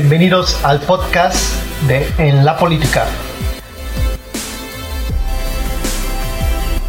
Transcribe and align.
Bienvenidos 0.00 0.64
al 0.64 0.78
podcast 0.78 1.36
de 1.88 2.06
En 2.18 2.44
la 2.44 2.56
Política. 2.56 3.04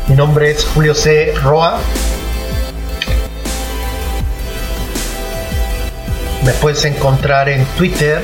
Mi 0.08 0.14
nombre 0.14 0.52
es 0.52 0.64
Julio 0.64 0.94
C. 0.94 1.34
Roa. 1.42 1.80
Me 6.46 6.54
puedes 6.54 6.86
encontrar 6.86 7.50
en 7.50 7.66
Twitter 7.80 8.22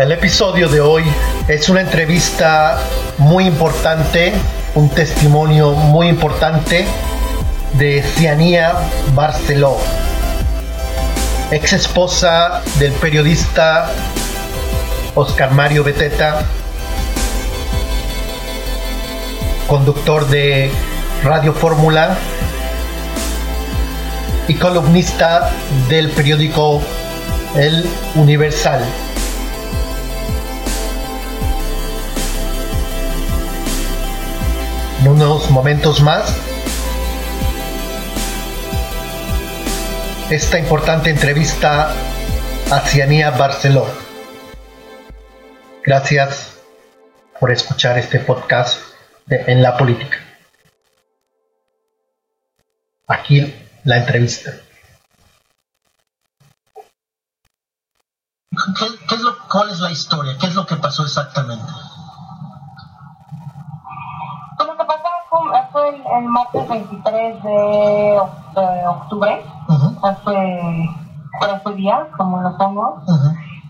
El 0.00 0.12
episodio 0.12 0.66
de 0.70 0.80
hoy 0.80 1.04
es 1.46 1.68
una 1.68 1.82
entrevista 1.82 2.78
muy 3.18 3.44
importante, 3.44 4.32
un 4.74 4.88
testimonio 4.88 5.72
muy 5.72 6.08
importante 6.08 6.86
de 7.74 8.02
Cianía 8.16 8.72
Barceló, 9.14 9.76
ex 11.50 11.74
esposa 11.74 12.62
del 12.78 12.92
periodista 12.92 13.90
Oscar 15.14 15.50
Mario 15.50 15.84
Beteta, 15.84 16.46
conductor 19.66 20.26
de 20.28 20.70
Radio 21.22 21.52
Fórmula 21.52 22.16
y 24.48 24.54
columnista 24.54 25.50
del 25.90 26.08
periódico 26.08 26.80
El 27.54 27.84
Universal. 28.14 28.82
En 35.00 35.08
unos 35.08 35.50
momentos 35.50 36.02
más 36.02 36.36
esta 40.30 40.58
importante 40.58 41.10
entrevista 41.10 41.90
a 42.70 42.80
Cianía 42.80 43.30
Barceló. 43.30 43.86
Gracias 45.82 46.58
por 47.38 47.50
escuchar 47.50 47.98
este 47.98 48.20
podcast 48.20 48.78
de 49.26 49.42
En 49.46 49.62
la 49.62 49.76
Política. 49.76 50.18
Aquí 53.06 53.54
la 53.84 53.96
entrevista. 53.96 54.52
¿Qué, 58.78 59.14
es 59.14 59.20
lo, 59.20 59.36
¿Cuál 59.48 59.70
es 59.70 59.80
la 59.80 59.90
historia? 59.90 60.36
¿Qué 60.38 60.46
es 60.46 60.54
lo 60.54 60.66
que 60.66 60.76
pasó 60.76 61.04
exactamente? 61.04 61.72
Fue 65.72 65.88
el, 65.88 66.24
martes 66.28 66.68
23 66.68 67.42
de, 67.42 68.18
octubre, 68.88 69.42
hace, 70.02 70.90
hace 71.40 71.74
días, 71.74 72.08
como 72.16 72.40
lo 72.40 72.56
pongo. 72.56 73.02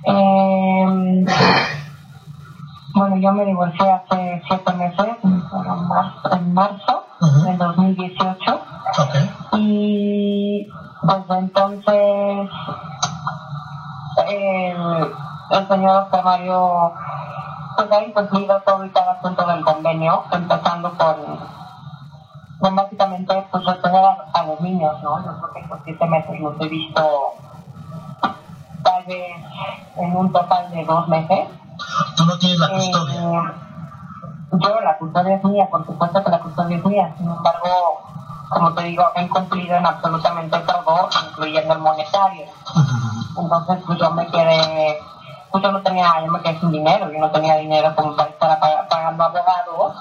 Em, 0.04 1.26
bueno, 2.94 3.16
yo 3.16 3.32
me 3.32 3.44
divorcié 3.44 3.91
hace 3.91 4.42
siete 4.46 4.72
meses, 4.74 5.16
en 6.32 6.54
marzo, 6.54 7.04
del 7.44 7.58
2018. 7.58 8.60
Y 9.52 10.66
pues 11.02 11.24
entonces 11.30 12.50
el, 14.28 15.12
el 15.50 15.68
señor 15.68 16.02
Oscar 16.04 16.24
Mario 16.24 16.92
pues 17.76 17.92
ha 17.92 18.02
incumplido 18.02 18.60
todo 18.66 18.84
y 18.84 18.91
cada 18.91 19.20
punto 19.20 19.47
del 19.47 19.64
convenio, 19.64 20.24
empezando 20.32 20.92
por 20.92 21.16
pues 22.60 22.75
básicamente 22.75 23.47
pues 23.50 23.65
retener 23.65 24.04
a, 24.04 24.43
los 24.44 24.60
niños, 24.60 25.03
¿no? 25.03 25.25
Yo 25.25 25.38
creo 25.38 25.53
que 25.54 25.69
por 25.69 25.81
siete 25.84 26.06
meses 26.06 26.41
los 26.41 26.60
he 26.60 26.69
visto 26.69 27.32
tal 28.82 29.04
vez 29.06 29.32
en 29.97 30.16
un 30.16 30.31
total 30.31 30.71
de 30.71 30.84
dos 30.84 31.09
meses. 31.09 31.48
¿Tú 32.16 32.25
no 32.26 32.38
tienes 32.38 32.59
la 32.59 32.66
eh, 32.66 32.71
custodia? 32.75 33.54
yo, 34.53 34.81
la 34.81 34.98
custodia 34.98 35.37
es 35.37 35.44
mía, 35.44 35.69
por 35.71 35.87
supuesto 35.87 36.22
que 36.22 36.31
la 36.31 36.41
custodia 36.41 36.76
es 36.76 36.84
mía, 36.84 37.15
sin 37.16 37.31
embargo, 37.31 38.03
como 38.50 38.75
te 38.75 38.82
digo, 38.82 39.04
he 39.15 39.22
incumplido 39.22 39.77
en 39.77 39.87
absolutamente 39.87 40.59
todo, 40.59 41.09
incluyendo 41.28 41.75
el 41.75 41.78
monetario. 41.78 42.47
Entonces, 43.38 43.78
pues 43.87 43.98
yo 43.98 44.10
me 44.10 44.27
quedé, 44.27 44.98
pues 45.50 45.62
yo 45.62 45.72
no 45.72 45.81
tenía, 45.81 46.21
yo 46.25 46.32
me 46.32 46.41
quedé 46.41 46.59
sin 46.59 46.72
dinero, 46.72 47.10
yo 47.10 47.21
no 47.21 47.31
tenía 47.31 47.56
dinero 47.56 47.94
como 47.94 48.16
para 48.16 48.28
estar 48.28 48.88
pagando 48.88 49.25
abogados 49.25 49.97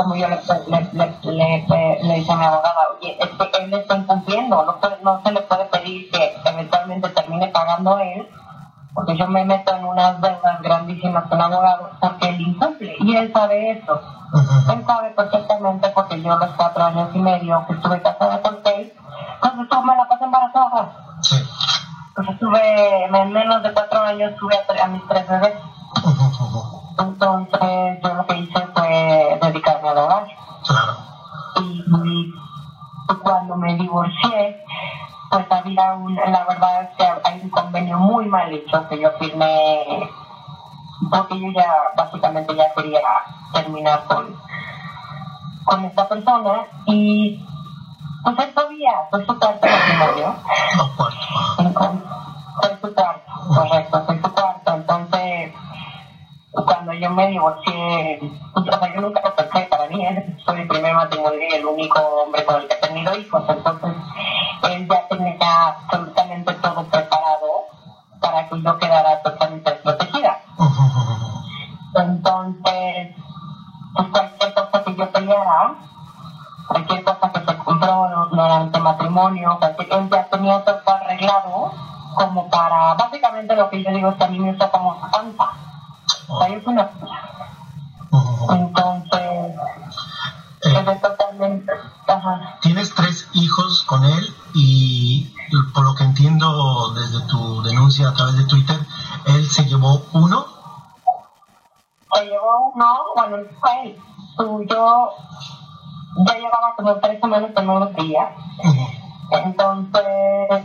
como 0.00 0.16
yo 0.16 0.28
le, 0.28 0.36
le, 0.36 0.88
le, 2.02 2.14
dije 2.14 2.32
a 2.32 2.36
mi 2.36 2.44
abogada, 2.46 2.88
oye, 2.98 3.18
es 3.20 3.28
que 3.28 3.64
él 3.64 3.74
está 3.74 3.96
incumpliendo, 3.96 4.64
no, 4.64 4.78
no 5.02 5.22
se 5.22 5.30
le 5.30 5.42
puede 5.42 5.66
pedir 5.66 6.10
que 6.10 6.36
eventualmente 6.46 7.10
termine 7.10 7.48
pagando 7.48 7.98
él, 7.98 8.26
porque 8.94 9.14
yo 9.18 9.28
me 9.28 9.44
meto 9.44 9.74
en 9.74 9.84
unas 9.84 10.18
deudas 10.22 10.62
grandísimas 10.62 11.24
con 11.28 11.42
abogados 11.42 11.90
porque 12.00 12.30
él 12.30 12.40
incumple, 12.40 12.96
y 12.98 13.14
él 13.14 13.30
sabe 13.30 13.72
eso. 13.72 14.00
Él 14.72 14.84
sabe 14.86 15.10
perfectamente 15.10 15.90
porque 15.90 16.22
yo 16.22 16.34
los 16.38 16.50
cuatro 16.56 16.82
años 16.82 17.10
y 17.12 17.18
medio 17.18 17.62
que 17.66 17.74
estuve 17.74 18.00
casada 18.00 18.40
con 18.40 18.58
él, 18.64 18.92
pues 19.40 19.52
estuve, 19.52 19.84
me 19.84 19.96
la 19.96 20.08
pasé 20.08 20.24
embarazada. 20.24 20.92
Sí. 21.20 21.36
Pues 22.14 22.28
estuve, 22.28 23.04
en 23.04 23.32
menos 23.32 23.62
de 23.62 23.72
cuatro 23.74 24.00
años 24.00 24.34
tuve 24.36 24.56
a, 24.56 24.84
a 24.84 24.88
mis 24.88 25.06
tres 25.08 25.28
bebés. 25.28 25.54
Entonces 27.00 27.98
yo 28.02 28.14
lo 28.14 28.26
que 28.26 28.36
hice 28.36 28.66
fue 28.74 29.38
dedicarme 29.42 29.88
a 29.88 29.92
hogar. 29.92 30.26
Y, 31.56 32.34
cuando 33.22 33.56
me 33.56 33.74
divorcié, 33.74 34.64
pues 35.30 35.46
había 35.50 35.94
un, 35.94 36.14
la 36.14 36.44
verdad 36.44 36.82
es 36.82 36.96
que 36.96 37.04
hay 37.24 37.40
un 37.42 37.50
convenio 37.50 37.98
muy 37.98 38.26
mal 38.26 38.52
hecho 38.52 38.88
que 38.88 39.00
yo 39.00 39.10
firmé 39.18 40.08
porque 41.10 41.40
yo 41.40 41.50
ya 41.50 41.72
básicamente 41.96 42.54
ya 42.54 42.72
quería 42.74 43.00
terminar 43.52 44.04
con, 44.04 44.36
con 45.64 45.84
esta 45.84 46.08
persona 46.08 46.66
y 46.86 47.44
pues 48.22 48.38
él 48.38 48.54
podía, 48.54 48.92
fue 49.10 49.24
su 49.24 49.38
cuarto 49.38 49.66
matrimonio. 49.66 50.34
Fue 51.56 51.64
su 52.80 52.94
cuarto, 52.94 53.20
correcto, 53.54 54.02
fue 54.06 54.16
su 54.16 54.22
cuarto. 54.22 54.39
Cuando 56.52 56.92
yo 56.94 57.10
me 57.10 57.28
divorcié, 57.28 58.18
o 58.54 58.62
sea, 58.64 58.92
yo 58.92 59.00
nunca 59.00 59.20
lo 59.24 59.36
pensé 59.36 59.68
para 59.70 59.86
mí, 59.86 60.04
¿eh? 60.04 60.36
soy 60.44 60.62
el 60.62 60.68
primer 60.68 60.94
matrimonio 60.94 61.38
y 61.48 61.54
el 61.54 61.64
único 61.64 62.00
hombre 62.00 62.44
con 62.44 62.56
el 62.56 62.66
que 62.66 62.74
he 62.74 62.88
tenido 62.88 63.16
hijos, 63.16 63.44
entonces 63.48 63.92
él 64.64 64.88
ya 64.88 65.08
tenía 65.08 65.68
absolutamente 65.68 66.52
todo 66.54 66.82
preparado 66.86 67.66
para 68.20 68.48
que 68.48 68.60
yo 68.62 68.78
quedara 68.78 69.22
totalmente 69.22 69.70
protegida. 69.72 70.40
Entonces, 71.94 73.14
pues 73.94 74.08
cualquier 74.08 74.54
cosa 74.54 74.84
que 74.84 74.96
yo 74.96 75.10
peleara, 75.12 75.74
cualquier 76.66 77.04
cosa 77.04 77.32
que 77.32 77.40
se 77.40 77.58
compró 77.58 78.28
durante 78.32 78.80
matrimonio, 78.80 79.58
él 79.78 80.08
ya 80.10 80.28
tenía 80.28 80.64
todo 80.64 80.82
arreglado 80.86 81.72
como 82.16 82.50
para, 82.50 82.94
básicamente 82.94 83.54
lo 83.54 83.70
que 83.70 83.84
yo 83.84 83.92
digo 83.92 84.08
es 84.08 84.16
que 84.16 84.24
a 84.24 84.28
mí 84.28 84.40
me 84.40 84.50
usa 84.50 84.68
como 84.70 84.90
una 84.90 85.10
O 86.30 86.38
sea, 86.38 86.48
yo 86.48 86.60
soy 86.62 86.72
una 86.72 86.90
Entonces, 88.50 89.56
Eh, 90.62 90.84
es 90.92 91.00
totalmente, 91.00 91.72
ajá. 92.06 92.58
Tienes 92.60 92.94
tres 92.94 93.30
hijos 93.32 93.82
con 93.84 94.04
él 94.04 94.34
y 94.52 95.32
por 95.74 95.84
lo 95.84 95.94
que 95.94 96.04
entiendo 96.04 96.92
desde 96.92 97.26
tu 97.28 97.62
denuncia 97.62 98.10
a 98.10 98.12
través 98.12 98.36
de 98.36 98.44
Twitter, 98.44 98.78
él 99.26 99.48
se 99.48 99.64
llevó 99.64 100.02
uno. 100.12 100.44
se 102.12 102.24
llevó 102.26 102.72
uno, 102.74 102.86
bueno, 103.16 103.38
fue 103.60 103.96
yo 104.68 105.12
ya 106.26 106.34
llevaba 106.34 106.74
como 106.76 106.94
tres 106.96 107.20
semanas 107.20 107.52
que 107.56 107.62
no 107.62 107.78
los 107.78 107.94
veía. 107.94 108.34
Ujú. 108.58 108.86
Entonces, 109.30 110.64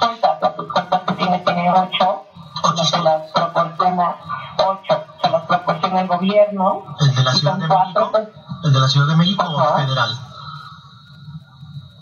sueltas 0.00 0.42
las 0.42 0.52
cuentas 0.52 1.02
que 1.06 1.12
tiene, 1.14 1.38
tiene 1.40 1.70
ocho, 1.70 2.22
Ocho, 2.72 2.84
se 2.84 2.98
las 3.02 3.30
proporciona, 3.32 4.16
ocho, 4.58 5.04
se 5.22 5.30
las 5.30 5.42
proporciona 5.42 6.00
el 6.00 6.08
gobierno. 6.08 6.96
¿El 7.00 7.14
de 7.14 7.22
la 7.24 7.32
Ciudad 7.32 7.54
de 7.56 7.68
cuatro, 7.68 7.92
México? 7.92 8.10
pues, 8.12 8.28
¿El 8.64 8.72
de 8.72 8.80
la 8.80 8.88
Ciudad 8.88 9.06
de 9.08 9.16
México 9.16 9.44
o 9.46 9.60
Ajá. 9.60 9.76
federal? 9.78 10.10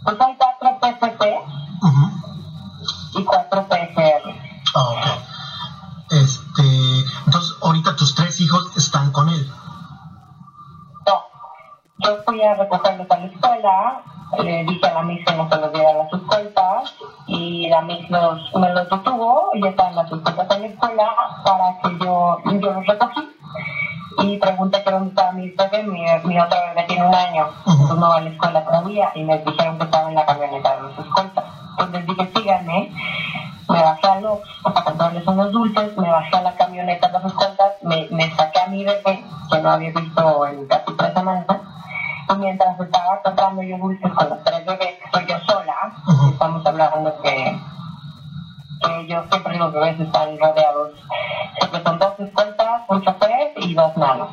pues 0.04 0.18
son 0.18 0.36
cuatro 0.36 0.78
PCP 0.80 1.22
Ujú. 1.82 3.18
y 3.18 3.24
cuatro 3.24 3.66
PGR. 3.68 4.34
Ah, 4.74 4.88
ok. 4.90 5.06
Este, 6.10 6.98
entonces, 7.24 7.54
ahorita 7.62 7.96
tus 7.96 8.14
tres 8.14 8.38
hijos 8.40 8.76
están 8.76 9.10
con 9.12 9.30
él. 9.30 9.50
No, 11.06 11.22
yo 11.98 12.22
fui 12.26 12.42
a 12.42 12.54
recogerlos 12.54 13.10
a 13.10 13.16
la 13.18 13.26
escuela, 13.26 14.02
le 14.42 14.64
dije 14.64 14.86
a 14.86 14.94
la 14.94 15.02
Miss 15.02 15.24
que 15.26 15.34
no 15.34 15.48
se 15.48 15.56
los 15.56 15.72
diera 15.72 15.90
a 15.90 15.94
las 16.04 16.12
escoltas 16.12 16.94
y 17.26 17.68
la 17.70 17.80
los, 17.80 18.53
y 29.14 29.24
me 29.24 29.38
dijeron 29.38 29.78
que 29.78 29.84
estaba 29.84 30.08
en 30.08 30.14
la 30.14 30.26
camioneta 30.26 30.76
de 30.76 30.82
los 30.82 30.98
escoltas. 30.98 31.44
Entonces 31.70 31.94
les 31.94 32.06
dije, 32.06 32.32
síganme, 32.34 32.92
me 33.68 33.82
bajé 33.82 34.06
a 34.06 34.20
los, 34.20 34.38
para 34.62 34.84
comprarles 34.84 35.26
unos 35.26 35.52
dulces, 35.52 35.96
me 35.96 36.10
bajé 36.10 36.36
a 36.36 36.42
la 36.42 36.54
camioneta 36.54 37.06
de 37.08 37.12
los 37.14 37.24
escoltas, 37.24 37.72
me, 37.82 38.08
me 38.10 38.30
saqué 38.34 38.60
a 38.60 38.66
mi 38.66 38.84
bebé, 38.84 39.24
que 39.50 39.58
no 39.60 39.70
había 39.70 39.90
visto 39.90 40.46
en 40.46 40.66
casi 40.66 40.92
tres 40.96 41.14
semanas, 41.14 41.46
y 42.28 42.34
mientras 42.36 42.78
estaba 42.78 43.22
comprando 43.22 43.62
yo 43.62 43.78
dulces 43.78 44.12
con 44.12 44.28
los 44.28 44.44
tres 44.44 44.66
bebés, 44.66 44.98
soy 45.12 45.26
yo 45.26 45.38
sola, 45.46 45.74
estamos 46.30 46.66
hablando 46.66 47.22
que, 47.22 47.58
que 48.82 49.00
ellos 49.00 49.24
siempre 49.30 49.58
los 49.58 49.72
bebés 49.72 50.00
están 50.00 50.38
rodeados, 50.38 50.92
siempre 51.58 51.82
son 51.82 51.98
dos 51.98 52.20
escoltas, 52.20 52.82
un 52.88 53.02
chofer 53.02 53.52
y 53.56 53.74
dos 53.74 53.96
manos, 53.96 54.30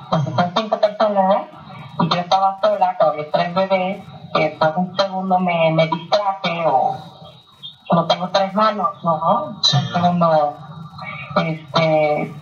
manos, 9.04 10.18
¿no? 10.20 10.54
Este, 11.36 12.34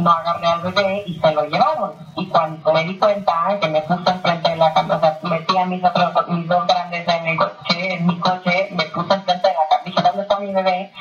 no 0.00 0.10
agarré 0.10 0.46
al 0.46 0.60
bebé 0.62 1.02
y 1.06 1.18
se 1.18 1.32
lo 1.32 1.44
llevaron. 1.44 1.92
Y 2.16 2.26
cuando 2.28 2.72
me 2.72 2.84
di 2.84 2.98
cuenta 2.98 3.58
que 3.60 3.68
me 3.68 3.82
puse 3.82 4.10
enfrente 4.10 4.50
de 4.50 4.56
la 4.56 4.72
cama, 4.72 4.96
o 4.96 5.00
sea, 5.00 5.18
metí 5.22 5.56
a 5.56 5.64
mis, 5.66 5.82
otros, 5.84 6.28
mis 6.28 6.48
dos 6.48 6.66
grandes 6.66 7.06
en 7.08 7.26
el 7.26 7.36
coche, 7.36 7.94
en 7.94 8.06
mi 8.06 8.18
coche, 8.20 8.68
me 8.72 8.84
puse 8.84 9.14
enfrente 9.14 9.48
de 9.48 9.54
la 9.54 9.68
cama, 9.68 9.82
dije, 9.84 10.02
¿dónde 10.02 10.22
está 10.22 10.38
mi 10.38 10.52
bebé? 10.52 10.92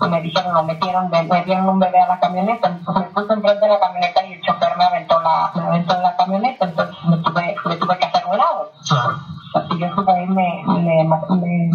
Y 0.00 0.08
me 0.08 0.20
dijeron, 0.20 0.54
lo 0.54 0.62
metieron, 0.64 1.10
me 1.10 1.22
metieron 1.22 1.68
un 1.68 1.78
bebé 1.78 2.00
a 2.00 2.06
la 2.08 2.20
camioneta, 2.20 2.68
entonces 2.68 3.04
me 3.04 3.10
puse 3.10 3.32
enfrente 3.34 3.64
de 3.66 3.72
la 3.72 3.80
camioneta 3.80 4.26
y 4.26 4.32
el 4.34 4.42
chofer 4.42 4.76
me 4.76 4.84
aventó 4.84 5.20
la, 5.20 5.50
me 5.54 5.62
aventó 5.62 5.94
en 5.94 6.02
la 6.02 6.16
camioneta, 6.16 6.64
entonces 6.64 6.96
me 7.04 7.16
tuve, 7.18 7.56
me 7.64 7.76
tuve 7.76 7.98
que 7.98 8.06
hacer 8.06 8.24
un 8.26 8.36
lado 8.38 8.72
Claro. 8.88 9.16
así 9.54 9.78
yo 9.78 9.86
estuve 9.86 10.12
ahí 10.12 10.26
me, 10.26 10.62
me, 10.66 11.04
me, 11.04 11.04
me 11.04 11.70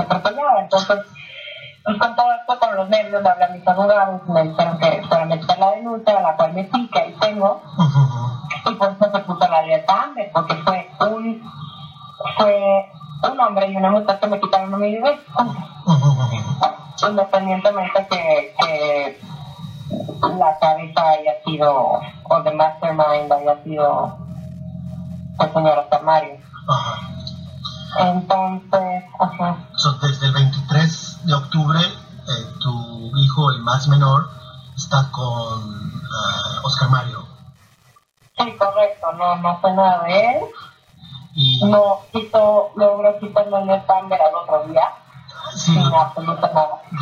atropellaba. 0.00 0.60
Entonces, 0.60 0.98
pues 1.84 1.98
con 1.98 2.16
todo 2.16 2.26
esto, 2.32 2.58
con 2.58 2.76
los 2.76 2.88
nervios, 2.88 3.22
le 3.22 3.28
hablé 3.28 3.44
a 3.44 3.48
mis 3.48 3.68
abogados, 3.68 4.22
me 4.28 4.42
dijeron 4.42 4.78
que 4.78 5.02
para 5.08 5.24
meter 5.26 5.58
la 5.58 5.70
denuncia, 5.70 6.18
a 6.18 6.22
la 6.22 6.36
cual 6.36 6.52
me 6.54 6.68
sí, 6.68 6.90
que 6.92 6.98
ahí 6.98 7.16
tengo, 7.20 7.62
Ujú, 7.78 7.98
ujú. 8.00 8.70
y 8.70 8.74
por 8.74 8.90
eso 8.90 9.10
se 9.12 9.18
puso 9.20 9.48
la 9.48 9.58
alerta 9.58 10.02
Amber, 10.02 10.30
porque 10.34 10.54
fue 10.56 10.90
un, 11.08 11.42
fue 12.36 12.90
un 13.22 13.40
hombre 13.40 13.70
y 13.70 13.76
una 13.76 13.90
mujer 13.90 14.18
que 14.20 14.26
me 14.26 14.40
quitaron 14.40 14.74
a 14.74 14.76
mi 14.76 14.94
bebé, 14.94 15.18
independientemente 17.08 18.06
que, 18.08 18.54
que 18.58 19.20
la 20.38 20.58
cabeza 20.58 21.08
haya 21.10 21.32
sido, 21.44 22.00
o 22.24 22.42
de 22.42 22.50
mastermind 22.52 23.32
haya 23.32 23.62
sido 23.64 24.16
el 25.40 25.52
señor 25.52 25.86
Mario. 26.02 26.36
Ajá. 26.68 27.08
Entonces, 27.98 29.04
ajá. 29.18 29.56
So, 29.76 29.92
desde 29.94 30.26
el 30.26 30.32
23 30.32 31.26
de 31.26 31.34
octubre, 31.34 31.80
eh, 31.80 32.46
tu 32.60 33.16
hijo, 33.16 33.50
el 33.52 33.62
más 33.62 33.88
menor, 33.88 34.28
está 34.76 35.10
con 35.10 35.24
ah, 35.24 36.60
Oscar 36.64 36.90
Mario. 36.90 37.26
Sí, 38.36 38.56
correcto, 38.56 39.12
no, 39.14 39.36
no 39.36 39.60
sé 39.60 39.72
nada 39.72 40.04
de 40.04 40.30
él. 40.30 40.44
Y 41.40 41.64
No 41.64 42.00
quito, 42.12 42.72
logró 42.74 43.16
quitarme 43.20 43.62
el 43.62 43.70
estándar 43.70 44.20
al 44.20 44.34
otro 44.34 44.64
día, 44.72 44.82
sí, 45.54 45.72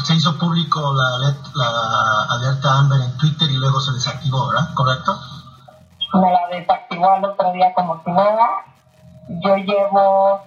se 0.04 0.14
hizo 0.14 0.36
público 0.38 0.78
la, 0.92 1.16
alet- 1.16 1.52
la 1.54 2.34
alerta 2.34 2.78
Amber 2.80 3.00
en 3.00 3.16
Twitter 3.16 3.50
y 3.50 3.54
luego 3.56 3.80
se 3.80 3.92
desactivó, 3.92 4.48
¿verdad? 4.48 4.68
¿Correcto? 4.74 5.18
Me 6.12 6.30
la 6.30 6.46
desactivó 6.50 7.10
al 7.10 7.24
otro 7.24 7.50
día 7.52 7.72
como 7.72 8.02
si 8.04 8.10
nada. 8.10 8.46
Yo 9.42 9.56
llevo, 9.56 10.40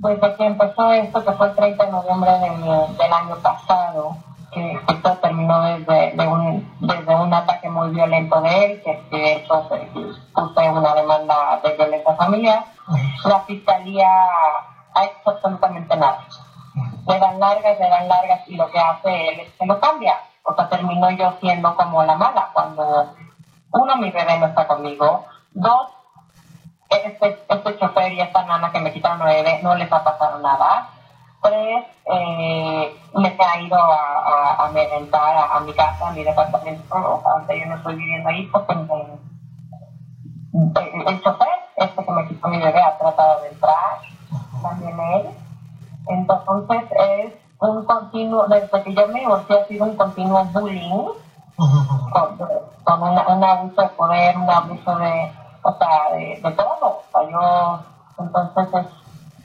desde 0.00 0.36
que 0.36 0.46
empezó 0.46 0.92
esto, 0.92 1.24
que 1.24 1.32
fue 1.32 1.46
el 1.48 1.56
30 1.56 1.86
de 1.86 1.90
noviembre 1.92 2.30
de 2.32 2.50
mi- 2.50 2.96
del 2.96 3.12
año 3.14 3.36
pasado, 3.42 4.16
que, 4.52 4.78
todo 5.02 5.14
terminó 5.18 5.60
desde, 5.62 6.12
de 6.16 6.26
un, 6.28 6.76
desde 6.80 7.14
un 7.16 7.32
ataque 7.34 7.68
muy 7.70 7.90
violento 7.90 8.40
de 8.42 8.64
él, 8.66 8.82
que, 8.82 9.02
de 9.10 9.32
hecho 9.36 9.66
se- 9.70 9.90
puse 10.34 10.70
una 10.70 10.94
demanda 10.94 11.57
Ujú. 12.28 13.28
La 13.28 13.40
fiscalía 13.40 14.08
ha 14.94 15.04
hecho 15.04 15.30
absolutamente 15.30 15.96
nada. 15.96 16.24
le 17.06 17.18
dan 17.18 17.40
largas, 17.40 17.78
le 17.78 17.88
dan 17.88 18.08
largas 18.08 18.40
y 18.48 18.56
lo 18.56 18.70
que 18.70 18.78
hace 18.78 19.28
él 19.28 19.40
es 19.40 19.52
que 19.54 19.66
lo 19.66 19.80
cambia. 19.80 20.14
O 20.44 20.54
sea, 20.54 20.68
termino 20.68 21.10
yo 21.10 21.32
siendo 21.40 21.74
como 21.76 22.02
la 22.04 22.14
mala 22.14 22.50
cuando, 22.52 23.14
uno, 23.72 23.96
mi 23.96 24.10
bebé 24.10 24.38
no 24.38 24.46
está 24.46 24.66
conmigo, 24.66 25.24
dos, 25.52 25.88
este, 26.88 27.44
este 27.48 27.78
chofer 27.78 28.12
y 28.12 28.20
esta 28.20 28.44
nana 28.44 28.72
que 28.72 28.80
me 28.80 28.92
quitaron 28.92 29.26
bebé 29.26 29.60
no 29.62 29.74
les 29.74 29.92
ha 29.92 30.02
pasado 30.02 30.38
nada, 30.38 30.88
tres, 31.42 31.84
eh, 32.06 32.96
me 33.14 33.36
se 33.36 33.42
ha 33.42 33.60
ido 33.60 33.76
a, 33.76 34.64
a, 34.64 34.66
a 34.66 35.60
mi 35.60 35.72
casa, 35.74 36.08
a 36.08 36.12
mi 36.12 36.24
departamento, 36.24 36.94
o 36.94 37.44
sea, 37.46 37.54
yo 37.54 37.66
no 37.66 37.76
estoy 37.76 37.94
viviendo 37.96 38.28
ahí 38.28 38.46
porque 38.46 38.72
el, 38.72 38.88
el 41.08 41.22
chofer, 41.22 41.57
este 41.78 42.04
que 42.04 42.10
me 42.10 42.28
quitó 42.28 42.48
mi 42.48 42.58
bebé, 42.58 42.82
ha 42.82 42.98
tratado 42.98 43.42
de 43.42 43.48
entrar, 43.48 44.00
también 44.62 44.98
él. 45.00 45.30
Entonces 46.08 46.82
es 46.90 47.32
un 47.60 47.84
continuo, 47.84 48.46
desde 48.48 48.82
que 48.82 48.94
yo 48.94 49.08
me 49.08 49.20
divorcié 49.20 49.60
ha 49.60 49.66
sido 49.66 49.84
un 49.84 49.96
continuo 49.96 50.44
bullying 50.46 51.06
con, 51.56 53.02
un 53.02 53.44
abuso 53.44 53.82
de 53.82 53.88
poder, 53.88 54.36
un 54.36 54.50
abuso 54.50 54.96
de, 54.96 55.32
o 55.62 55.76
sea, 55.76 56.12
de, 56.12 56.40
de 56.42 56.50
todo. 56.52 56.80
O 56.82 57.02
sea, 57.12 57.30
yo, 57.30 57.80
entonces 58.18 58.74
es, 58.74 58.86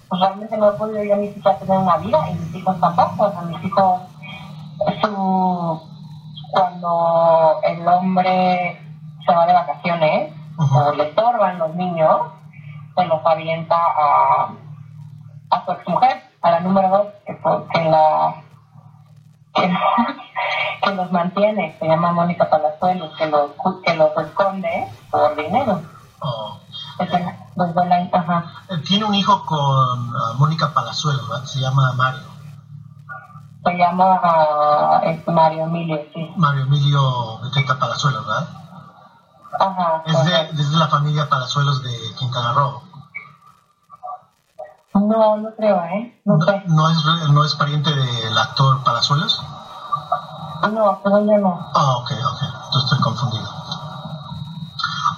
pues 0.08 0.22
realmente 0.22 0.58
no 0.58 0.70
he 0.70 0.74
podido 0.74 1.04
yo 1.04 1.16
ni 1.18 1.28
siquiera 1.30 1.58
tener 1.58 1.78
una 1.78 1.98
vida 1.98 2.30
y 2.30 2.36
mis 2.36 2.56
hijos 2.56 2.80
tampoco. 2.80 3.24
O 3.26 3.32
sea, 3.32 3.42
mis 3.42 3.64
hijos, 3.64 4.02
su, 5.02 5.82
cuando 6.52 7.60
el 7.64 7.88
hombre 7.88 8.80
se 9.26 9.34
va 9.34 9.46
de 9.48 9.54
vacaciones 9.54 10.34
O 10.58 10.92
le 10.94 11.10
estorban 11.10 11.58
los 11.60 11.74
niños, 11.76 12.28
se 12.96 13.06
los 13.06 13.26
avienta 13.26 13.76
a, 13.76 14.50
a 15.50 15.66
su 15.66 15.72
exmujer, 15.72 16.22
a 16.42 16.52
la 16.52 16.60
número 16.60 16.90
dos, 16.90 17.08
que, 17.26 17.38
que 17.74 17.90
la 17.90 18.36
que, 19.54 19.62
que 20.84 20.96
los 20.96 21.12
mantiene, 21.12 21.76
se 21.80 21.88
llama 21.88 22.12
Mónica 22.12 22.50
Palazuelos, 22.50 23.16
que 23.18 23.28
los, 23.28 23.52
que 23.84 23.96
los 23.96 24.18
esconde 24.18 24.88
por 25.10 25.36
dinero. 25.36 25.82
Oh. 26.20 26.60
La, 27.56 28.10
ajá. 28.12 28.46
Eh, 28.70 28.78
Tiene 28.88 29.06
un 29.06 29.16
hijo 29.16 29.46
con 29.46 29.60
ah, 29.60 30.34
Mónica 30.38 30.74
Palazuelos, 30.74 31.28
¿verdad? 31.28 31.46
Se 31.46 31.60
llama 31.60 31.94
Mario. 31.94 32.22
Se 33.64 33.78
llama 33.78 34.20
ah, 34.24 35.02
Mario 35.28 35.64
Emilio, 35.64 36.00
sí. 36.14 36.32
Mario 36.38 36.64
Emilio 36.64 37.40
Beteta 37.40 37.78
Palazuelos, 37.78 38.26
¿verdad? 38.26 38.48
Ajá. 39.60 40.04
Es 40.06 40.14
de, 40.26 40.32
correcto. 40.32 40.62
es 40.62 40.72
de 40.72 40.78
la 40.78 40.88
familia 40.88 41.30
Palazuelos 41.30 41.82
de 41.84 42.14
Quintana 42.18 42.54
Roo. 42.54 42.82
No, 44.96 45.38
no 45.38 45.50
creo, 45.56 45.84
¿eh? 45.86 46.22
No, 46.26 46.38
¿No, 46.38 46.46
sé. 46.46 46.64
no 46.68 46.90
es, 46.90 46.98
¿No 47.30 47.44
es 47.44 47.56
pariente 47.56 47.94
del 47.94 48.38
actor 48.38 48.84
Palazuelos? 48.84 49.42
No, 50.72 51.00
todavía 51.04 51.38
no. 51.40 51.60
Ah, 51.74 51.98
ok, 51.98 52.12
ok. 52.12 52.42
Entonces 52.44 52.84
estoy 52.84 53.00
confundido. 53.00 53.50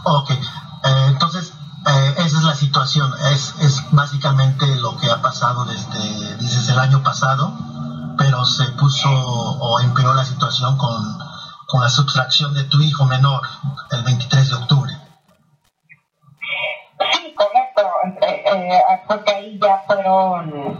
Ok. 0.06 0.32
eh, 0.32 0.39
entonces, 1.08 1.54
eh, 1.88 2.13
esa 2.18 2.38
es 2.38 2.44
la 2.44 2.56
situación. 2.56 3.13
Es, 3.32 3.54
es 3.60 3.84
básicamente 3.92 4.75
lo 4.77 4.96
que 4.98 5.12
ha 5.12 5.22
pasado 5.22 5.65
desde, 5.65 6.38
dices, 6.38 6.68
el 6.70 6.80
año 6.80 7.04
pasado, 7.04 7.51
pero 8.18 8.46
se 8.46 8.65
puso 8.70 9.10
o 9.10 9.80
empeoró 9.82 10.13
la 10.13 10.25
situación 10.25 10.77
con, 10.77 11.20
con 11.75 11.84
la 11.84 11.89
sustracción 11.89 12.53
de 12.53 12.63
tu 12.63 12.79
hijo 12.79 13.03
menor 13.03 13.41
el 13.91 14.01
23 14.03 14.50
de 14.50 14.55
octubre. 14.55 14.94
Sí, 17.12 17.36
correcto. 17.36 17.82
Eh, 18.22 18.44
eh, 18.46 18.82
porque 19.05 19.32
ahí 19.34 19.60
ya 19.62 19.84
fueron. 19.86 20.79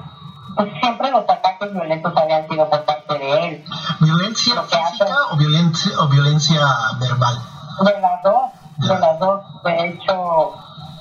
Pues 0.56 0.70
siempre 0.82 1.12
los 1.12 1.30
ataques 1.30 1.74
violentos 1.74 2.14
habían 2.16 2.48
sido 2.48 2.70
por 2.70 2.86
parte 2.86 3.20
de 3.20 3.48
él. 3.48 3.66
¿Violencia 4.00 4.54
hace- 4.58 4.78
física 4.78 5.18
o 5.32 5.36
violencia, 5.36 5.92
o 6.00 6.08
violencia 6.08 6.62
verbal? 6.98 7.36
De 7.82 8.00
las 8.00 8.24
dos, 8.24 8.52
Ya. 8.78 8.94
de 8.94 9.00
las 9.02 9.20
dos, 9.20 9.64
de 9.66 9.88
hecho, 9.90 10.54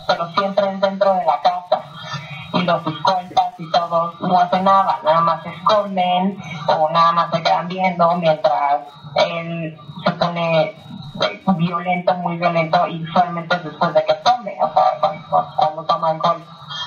pero 0.09 0.29
siempre 0.33 0.73
es 0.75 0.81
dentro 0.81 1.15
de 1.15 1.25
la 1.25 1.41
casa. 1.41 1.83
Y 2.53 2.63
los 2.63 2.85
escoltas 2.85 3.55
y 3.59 3.71
todos 3.71 4.21
no 4.21 4.41
hacen 4.41 4.65
nada, 4.65 4.99
nada 5.05 5.21
más 5.21 5.43
se 5.45 5.51
esconden 5.51 6.37
o 6.67 6.89
nada 6.91 7.13
más 7.13 7.31
se 7.33 7.43
quedan 7.43 7.69
viendo 7.69 8.13
mientras 8.17 8.54
alcohol. 16.05 16.45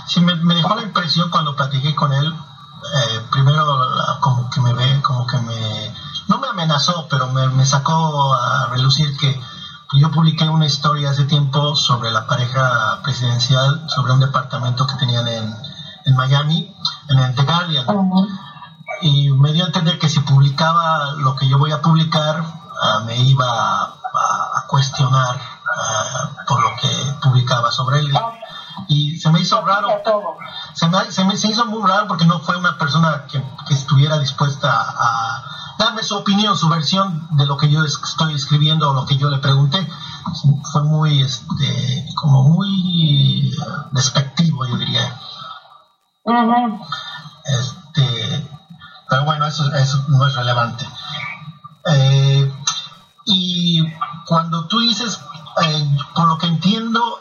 Sí, 0.08 0.22
me, 0.22 0.36
me 0.36 0.56
dejó 0.56 0.76
la 0.76 0.84
impresión 0.84 1.30
cuando 1.30 1.56
platiqué 1.56 1.96
con 1.96 2.14
él, 2.14 2.28
eh, 2.28 3.22
primero 3.32 3.66
como 4.22 4.50
que 4.50 4.62
me 4.62 4.74
ve, 4.74 5.02
como 5.02 5.26
que 5.28 5.38
me, 5.40 5.94
no 6.28 6.38
me 6.40 6.48
amenazó, 6.48 7.08
pero 7.10 7.28
me, 7.28 7.48
me 7.50 7.66
sacó 7.66 8.34
a 8.34 8.68
relucir 8.68 9.16
que 9.18 9.40
yo 9.94 10.12
publiqué 10.12 10.48
una 10.50 10.66
historia 10.66 11.12
hace 11.12 11.24
tiempo 11.24 11.76
sobre 11.76 12.12
la 12.12 12.28
pareja 12.28 13.00
presidencial, 13.04 13.84
sobre 13.88 14.14
un 14.14 14.20
departamento 14.20 14.86
que 14.86 14.96
tenían 14.96 15.28
en, 15.28 15.56
en 16.06 16.16
Miami, 16.16 16.74
en 17.10 17.20
el 17.20 17.36
The 17.36 17.44
Guardian, 17.44 17.86
y 19.02 19.32
me 19.32 19.54
dio 19.54 19.64
a 19.64 19.68
entender 19.68 19.98
que 19.98 20.10
si 20.10 20.20
publicaba 20.22 21.12
lo 21.18 21.36
que 21.36 21.48
yo 21.48 21.57
se 30.74 30.88
me, 30.88 31.12
se 31.12 31.24
me 31.26 31.36
se 31.38 31.50
hizo 31.50 31.66
muy 31.66 31.88
raro 31.88 32.08
porque 32.08 32.26
no 32.26 32.40
fue 32.40 32.56
una 32.58 32.78
persona 32.78 33.26
que, 33.28 33.42
que 33.68 33.74
estuviera 33.74 34.18
dispuesta 34.20 34.70
a, 34.72 35.44
darme 35.78 36.04
su 36.04 36.16
opinión, 36.16 36.58
su 36.58 36.68
versión 36.70 37.28
de 37.32 37.46
lo 37.46 37.56
que 37.58 37.70
yo 37.70 37.84
es- 37.84 38.00
estoy 38.04 38.34
escribiendo 38.34 38.90
o 38.90 38.94
lo 38.94 39.06
que 39.06 39.16
yo 39.18 39.30
le 39.30 39.38
pregunté. 39.38 39.88
Fue 40.72 40.84
muy, 40.84 41.22
este, 41.22 42.06
como 42.16 42.44
muy 42.44 43.56
despectivo, 43.92 44.66
yo 44.66 44.76
diría. 44.78 45.16
Ujú. 46.24 46.80
Este, 47.46 48.50
pero 49.10 49.24
bueno, 49.24 49.46
eso, 49.46 49.72
eso 49.74 50.04
no 50.08 50.26
es 50.26 50.36
relevante. 50.36 50.88
Eh, 51.86 52.52
y 53.26 53.84
cuando 54.26 54.66
tú 54.68 54.80
dices, 54.80 55.20
eh, 55.64 55.98
por 56.16 56.28
lo 56.28 56.38
que 56.38 56.48
entiendo, 56.48 57.20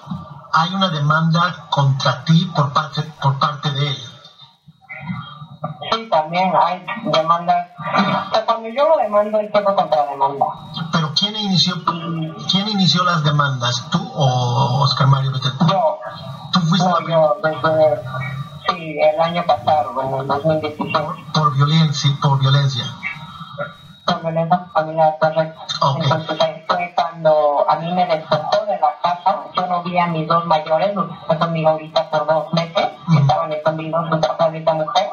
hay 0.57 0.75
una 0.75 0.89
demanda 0.89 1.67
contra 1.69 2.25
ti 2.25 2.51
por 2.57 2.73
parte, 2.73 3.03
por 3.21 3.39
parte 3.39 3.71
de 3.73 3.89
él. 3.89 3.97
Sí, 5.93 6.09
también 6.11 6.51
hay 6.59 6.85
demandas. 7.05 7.69
O 7.79 8.35
sea, 8.35 8.47
cuando 8.47 8.69
yo 8.71 8.89
lo 8.89 8.97
demando, 8.97 9.39
él 9.39 9.51
puedo 9.51 9.75
contrademanda. 9.75 10.47
Pero 10.93 11.13
¿quién 11.19 11.37
inició, 11.37 11.75
¿quién 12.51 12.69
inició 12.69 13.05
las 13.05 13.23
demandas? 13.23 13.87
¿Tú 13.91 13.99
o 14.15 14.83
Oscar 14.83 15.09
Mario 15.09 15.33
Beteta? 15.33 15.67
Yo, 15.67 15.99
¿Tú 16.53 16.61
fuiste 16.61 16.89
no, 16.89 17.01
yo 17.07 17.37
desde, 17.43 18.03
sí, 18.69 18.99
el 18.99 19.21
año 19.21 19.45
pasado, 19.47 20.03
en 20.03 20.21
el 20.21 20.27
2016, 20.27 20.97
por 21.35 21.55
violencia, 21.55 22.11
por 22.23 22.39
violencia. 22.39 22.85
por 24.07 24.23
violencia 24.23 24.67
familiar, 24.73 25.17
correcto. 25.21 25.61
Ok. 25.83 26.03
Entonces 26.03 26.41
ahí 26.41 26.65
fue 26.67 26.93
cuando 26.95 27.69
a 27.69 27.77
mí 27.77 27.93
me 27.93 28.07
despertó 28.07 28.66
de 28.66 28.66
la 28.87 29.01
casa, 29.03 29.39
yo 29.55 29.67
no 29.67 29.83
vi 29.83 29.99
a 29.99 30.07
mis 30.07 30.27
dos 30.27 30.45
mayores, 30.47 30.95
los 30.95 31.07
que 31.09 31.15
están 31.23 31.39
conmigo 31.39 31.71
ahorita 31.71 32.11
por 32.11 32.27
dos 32.27 32.53
meses, 32.53 32.89
estaban 33.21 33.53
escondidos 33.53 34.09
junto 34.09 34.37
a 34.39 34.49
esta 34.57 34.75
mujer, 34.75 35.11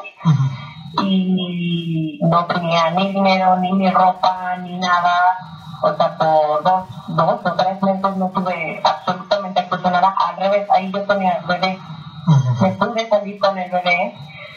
y 1.02 2.18
no 2.22 2.44
tenía 2.46 2.90
ni 2.90 3.12
dinero, 3.12 3.56
ni 3.56 3.72
mi 3.72 3.90
ropa, 3.90 4.56
ni 4.58 4.78
nada. 4.78 5.38
O 5.82 5.92
sea, 5.94 6.16
por 6.16 6.62
dos, 6.62 6.84
dos 7.08 7.40
o 7.44 7.52
tres 7.52 7.82
meses 7.82 8.16
no 8.16 8.28
tuve 8.30 8.80
absolutamente 8.82 9.60
acceso 9.60 9.88
a 9.88 9.90
nada. 9.90 10.14
Al 10.16 10.36
revés, 10.36 10.70
ahí 10.70 10.90
yo 10.90 11.02
tenía 11.02 11.32
el 11.32 11.44
bebé. 11.46 11.78
Me 12.60 12.68
Ujú. 12.68 12.78
pude 12.78 13.08
salir 13.08 13.38
con 13.38 13.58
el 13.58 13.70
bebé, 13.70 14.14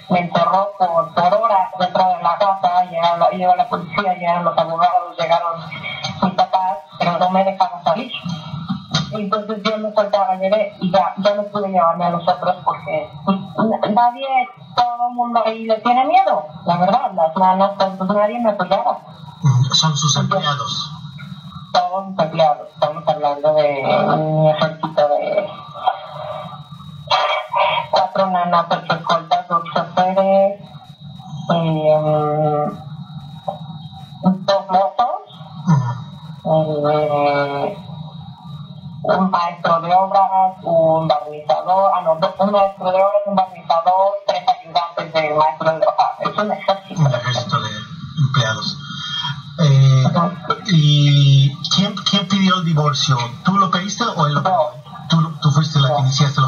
me 0.10 0.20
encerró 0.22 0.70
por, 0.78 1.14
por 1.14 1.34
horas 1.34 1.70
dentro 1.78 2.08
de 2.08 2.24
la 2.24 2.38
casa, 2.38 2.86
llegaron 2.86 3.30
llegó 3.32 3.56
la 3.56 3.68
policía, 3.68 4.14
llegaron 4.14 4.46
los 4.46 4.58
abogados, 4.58 5.18
llegaron 5.20 5.60
Entonces 9.40 9.64
yo 9.64 9.78
me 9.78 9.94
soltaba 9.94 10.34
el 10.34 10.40
bebé 10.40 10.74
y 10.80 10.92
ya, 10.92 11.14
ya 11.18 11.36
no 11.36 11.44
pude 11.44 11.70
llevarme 11.70 12.06
a 12.06 12.10
los 12.12 12.28
otros 12.28 12.56
porque 12.64 13.10
nadie, 13.94 14.28
todo 14.76 15.08
el 15.10 15.14
mundo 15.16 15.42
ahí 15.46 15.66
le 15.66 15.80
tiene 15.82 16.06
miedo, 16.06 16.46
la 16.66 16.78
verdad, 16.78 17.12
las 17.14 17.36
manos, 17.38 17.72
pues 17.78 18.10
nadie 18.10 18.40
me 18.40 18.50
apoyaba, 18.52 19.00
Ujú. 19.44 19.64
Son 19.76 19.96
sus 19.96 20.16
empleados. 20.18 20.92
todos 21.72 22.08
mis 22.08 22.20
empleados, 22.20 22.68
estamos 22.74 23.04
hablando 23.08 23.54
de 23.54 23.84
un 24.16 24.48
ejército 24.48 25.08
de 25.10 25.48
cuatro 27.92 28.26
nanas, 28.32 28.66
ocho 28.70 28.94
escoltas, 28.94 29.48
dos 29.48 29.64
choferes, 29.76 30.60
eh, 31.54 32.72
dos 34.24 34.66
motos, 34.70 35.22
Ujú. 36.44 36.90
eh, 36.90 37.78
un 39.08 39.32
maestro 39.32 39.80
de 39.82 39.94
obras, 39.94 40.30
un 40.64 41.08
barnizador, 41.08 41.92
ah, 41.96 42.02
no, 42.02 42.14
un 42.14 42.52
maestro 42.52 42.92
de 42.92 42.98
obras, 42.98 43.22
un 43.26 43.36
barnizador, 43.36 44.12
tres 44.28 44.44
ayudantes 44.48 45.14
del 45.14 45.36
maestro 45.36 45.72
de 45.72 45.86
obras. 45.88 46.12
Es 46.20 46.38
un 46.38 46.52
ejército. 46.52 47.02
Un 47.02 47.14
ejército 47.14 47.62
de 47.62 47.70
empleados. 48.20 48.78
Eh, 49.60 50.04
¿Y 50.68 51.56
quién, 51.76 51.96
quién 52.10 52.28
pidió 52.28 52.58
el 52.58 52.66
divorcio? 52.66 53.18
¿Tú 53.46 53.58
lo 53.58 53.72
pediste 53.72 54.04
o 54.04 54.28
él 54.28 54.34
lo 54.34 54.44
pidió? 54.44 54.56
No. 54.56 54.88
¿Tú, 55.10 55.34
tú 55.42 55.52
fuiste 55.52 55.80
la 55.80 55.96
que 55.96 56.02
iniciaste 56.02 56.42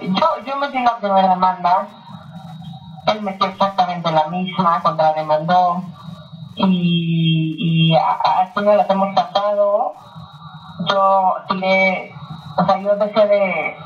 yo 0.00 0.26
yo, 0.44 0.56
metí 0.56 0.78
la 0.82 0.96
primera 0.96 1.28
demanda, 1.28 1.86
él 3.06 3.22
metió 3.22 3.46
exactamente 3.48 4.10
la 4.10 4.26
misma, 4.28 4.80
contrademandó 4.82 5.82
y, 6.56 7.56
y 7.58 7.96
así 7.96 8.60
no 8.60 8.74
las 8.74 8.88
hemos 8.90 9.14
tratado. 9.14 9.92
Yo 10.88 11.34
tiré, 11.48 12.12
o 12.56 12.64
sea, 12.64 12.78
yo 12.78 12.96
dejé 12.96 13.26
de, 13.26 13.76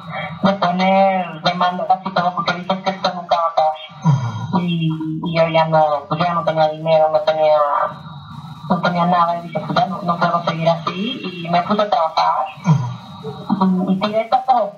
de 0.42 0.52
poner 0.54 1.42
demandas 1.42 2.00
y 2.04 2.10
todo 2.10 2.34
porque 2.34 2.54
dije 2.54 2.82
que 2.82 2.90
esto 2.90 3.12
nunca 3.14 3.36
va 3.36 3.42
a 3.42 3.50
acabar. 3.50 4.62
Y, 4.62 4.90
y 5.24 5.36
yo 5.36 5.48
ya 5.48 5.66
no, 5.66 5.84
pues 6.08 6.20
yo 6.20 6.26
ya 6.26 6.34
no 6.34 6.44
tenía 6.44 6.68
dinero, 6.68 7.08
no 7.10 7.20
tenía, 7.20 7.58
no 8.68 8.80
tenía 8.80 9.06
nada 9.06 9.38
y 9.38 9.42
dije, 9.42 9.60
pues 9.60 9.78
ya 9.78 9.86
no, 9.86 10.00
no 10.02 10.16
puedo 10.16 10.42
seguir 10.44 10.68
así 10.68 11.20
y 11.44 11.48
me 11.50 11.60
puse 11.62 11.82
a 11.82 11.90
trabajar 11.90 12.46
Ujú. 13.60 13.90
y 13.90 14.00
tiré 14.00 14.30
todo. 14.46 14.72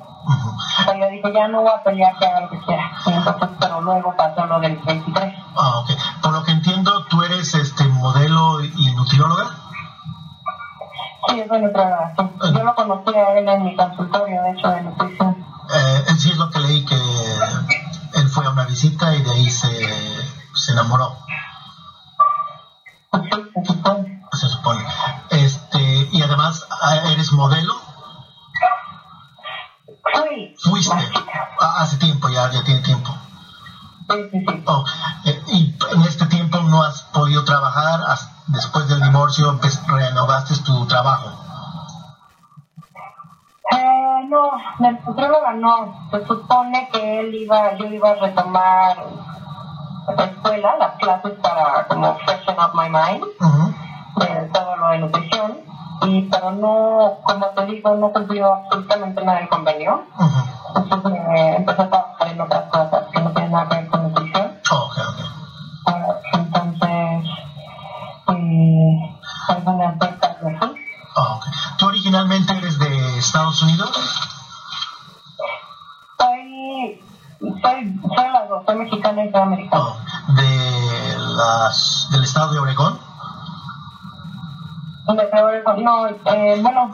Pero 0.87 0.99
yo 0.99 1.09
dije, 1.11 1.33
ya 1.33 1.49
no 1.49 1.63
voy 1.63 1.73
a 1.75 1.83
pelear, 1.83 2.17
que 2.19 2.27
haga 2.27 2.41
lo 2.41 2.51
que 2.51 2.59
quiera. 2.61 2.93
Entonces, 3.07 3.49
pero 3.61 3.81
luego 3.81 4.15
pasó 4.17 4.47
lo 4.47 4.61
del 4.61 4.77
23. 4.77 5.35
Ah, 5.57 5.79
ok. 5.79 5.91
Por 6.23 6.33
lo 6.33 6.43
que 6.43 6.53
entiendo, 6.53 7.05
tú 7.07 7.23
eres 7.23 7.55
este 7.55 7.85
modelo 7.85 8.63
y 8.63 8.93
nutrióloga. 8.95 9.51
Sí, 11.29 11.41
es 11.41 11.49
nutrióloga. 11.49 12.15
Sí. 12.17 12.53
Yo 12.53 12.65
lo 12.65 12.75
conocí 12.75 13.15
a 13.15 13.39
él 13.39 13.49
en 13.49 13.65
mi 13.65 13.77
consultorio, 13.77 14.43
de 14.43 14.51
hecho, 14.51 14.69
de 14.69 14.83
nutrición. 14.83 15.47
Eh, 15.75 16.15
sí, 16.19 16.31
es 16.31 16.39
lo 16.39 16.51
que 16.51 16.61
leí, 16.61 16.85
que 16.85 16.95
él 16.95 18.29
fue 18.29 18.47
a 18.47 18.51
una 18.51 18.65
visita 18.65 19.15
y 19.15 19.23
de 19.23 19.31
ahí 19.31 19.51
se, 19.51 19.69
se 20.55 20.73
enamoró. 20.73 21.17
Supone. 23.65 24.23
Se 24.33 24.49
supone. 24.49 24.85
Este, 25.31 26.09
y 26.13 26.23
además, 26.23 26.67
¿eres 27.13 27.33
modelo? 27.33 27.88
Ah, 31.61 31.75
Hace 31.79 31.97
tiempo, 31.97 32.29
ya, 32.29 32.51
ya 32.51 32.63
tiene 32.65 32.81
tiempo. 32.81 33.11
Oh, 34.67 34.85
y 35.49 35.75
en 35.93 36.03
este 36.03 36.27
tiempo 36.27 36.59
no 36.61 36.83
has 36.83 37.03
podido 37.13 37.45
trabajar, 37.45 38.01
después 38.47 38.89
del 38.89 39.03
divorcio 39.03 39.53
empe- 39.53 39.87
renovaste 39.87 40.55
tu 40.65 40.87
trabajo. 40.87 41.31
Eh, 43.71 44.21
no, 44.31 44.51
el 44.87 44.99
nutrióloga 45.05 45.53
no. 45.55 46.09
Se 46.11 46.27
supone 46.27 46.89
que 46.91 47.21
él 47.21 47.35
iba, 47.35 47.75
yo 47.77 47.85
iba 47.87 48.11
a 48.11 48.15
retomar 48.15 48.97
la 50.17 50.25
escuela, 50.25 50.77
las 50.79 50.95
clases 50.97 51.33
para 51.43 51.87
como 51.87 52.15
freshen 52.21 52.57
up 52.59 52.73
my 52.75 52.89
mind, 52.89 53.25
de 54.17 54.49
todo 54.55 54.77
lo 54.77 54.89
de 54.89 54.99
nutrición. 55.01 55.59
Y, 56.03 56.23
pero 56.31 56.53
no, 56.53 57.19
como 57.23 57.47
te 57.49 57.67
digo, 57.67 57.95
no 57.95 58.13
cumplió 58.13 58.53
absolutamente 58.55 59.25
nada 59.25 59.41
el 59.41 59.49
convenio. 59.49 60.05
Entonces 60.77 61.13
eh, 61.13 61.55
empecé 61.57 61.83
a 61.83 61.89
trabajar 61.89 62.29
en 62.29 62.41
otras 62.41 62.65
cosas 62.71 63.05
que 63.13 63.21
no 63.21 63.31
tienen 63.31 63.53
nada 63.53 63.69
que 63.69 63.77
ver 63.77 63.89
con 63.89 64.03
nutrición. 64.05 64.59
Oh, 64.71 64.77
ok, 64.77 64.99
ok. 65.09 65.21
Ah, 65.87 66.21
entonces, 66.33 67.31
eh, 68.29 69.19
algunas 69.49 69.97
y 69.97 70.05
así. 70.47 70.75
Oh, 71.17 71.37
ok. 71.37 71.45
¿Tú 71.79 71.87
originalmente 71.87 72.57
eres 72.57 72.79
de 72.79 73.19
Estados 73.19 73.63
Unidos? 73.63 73.91
Soy, 76.19 77.03
soy, 77.41 78.01
soy 78.01 78.29
las 78.33 78.49
dos, 78.49 78.63
soy 78.67 78.77
mexicana 78.77 79.25
y 79.25 79.33
soy 79.33 79.41
americana. 79.41 79.83
Oh, 79.83 79.97
de 80.35 81.19
las, 81.19 82.09
del 82.11 82.23
estado 82.25 82.53
de 82.53 82.59
Oregón. 82.61 82.98
Oregon, 85.73 85.85
no, 85.85 86.07
eh, 86.33 86.59
bueno, 86.63 86.91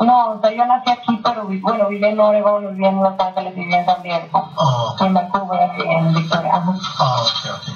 no, 0.00 0.26
o 0.32 0.40
sea, 0.40 0.50
yo 0.52 0.66
nací 0.66 0.90
aquí, 0.90 1.20
pero 1.24 1.46
bueno, 1.46 1.88
viví 1.88 2.04
en 2.04 2.20
Oregon, 2.20 2.68
viví 2.74 2.86
en 2.86 3.02
Los 3.02 3.18
Ángeles, 3.18 3.54
viví 3.54 3.74
en 3.74 3.84
San 3.86 4.02
Diego, 4.02 4.50
Oh, 4.56 4.90
ok. 4.92 5.00
en 5.02 5.14
Vancouver 5.14 5.70
en 5.78 6.14
Victoria. 6.14 6.52
Ah, 6.98 7.16
ok, 7.22 7.50
ok. 7.54 7.68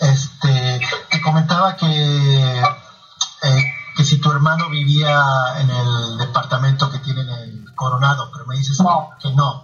Este, 0.00 0.80
te 1.10 1.20
comentaba 1.22 1.76
que, 1.76 2.60
eh, 2.60 3.64
que 3.96 4.04
si 4.04 4.20
tu 4.20 4.30
hermano 4.32 4.68
vivía 4.68 5.20
en 5.58 5.70
el 5.70 6.18
departamento 6.18 6.90
que 6.90 6.98
tienen 7.00 7.28
en 7.28 7.64
Coronado, 7.74 8.30
pero 8.32 8.46
me 8.46 8.56
dices 8.56 8.80
No. 8.80 9.10
que 9.20 9.30
no. 9.32 9.62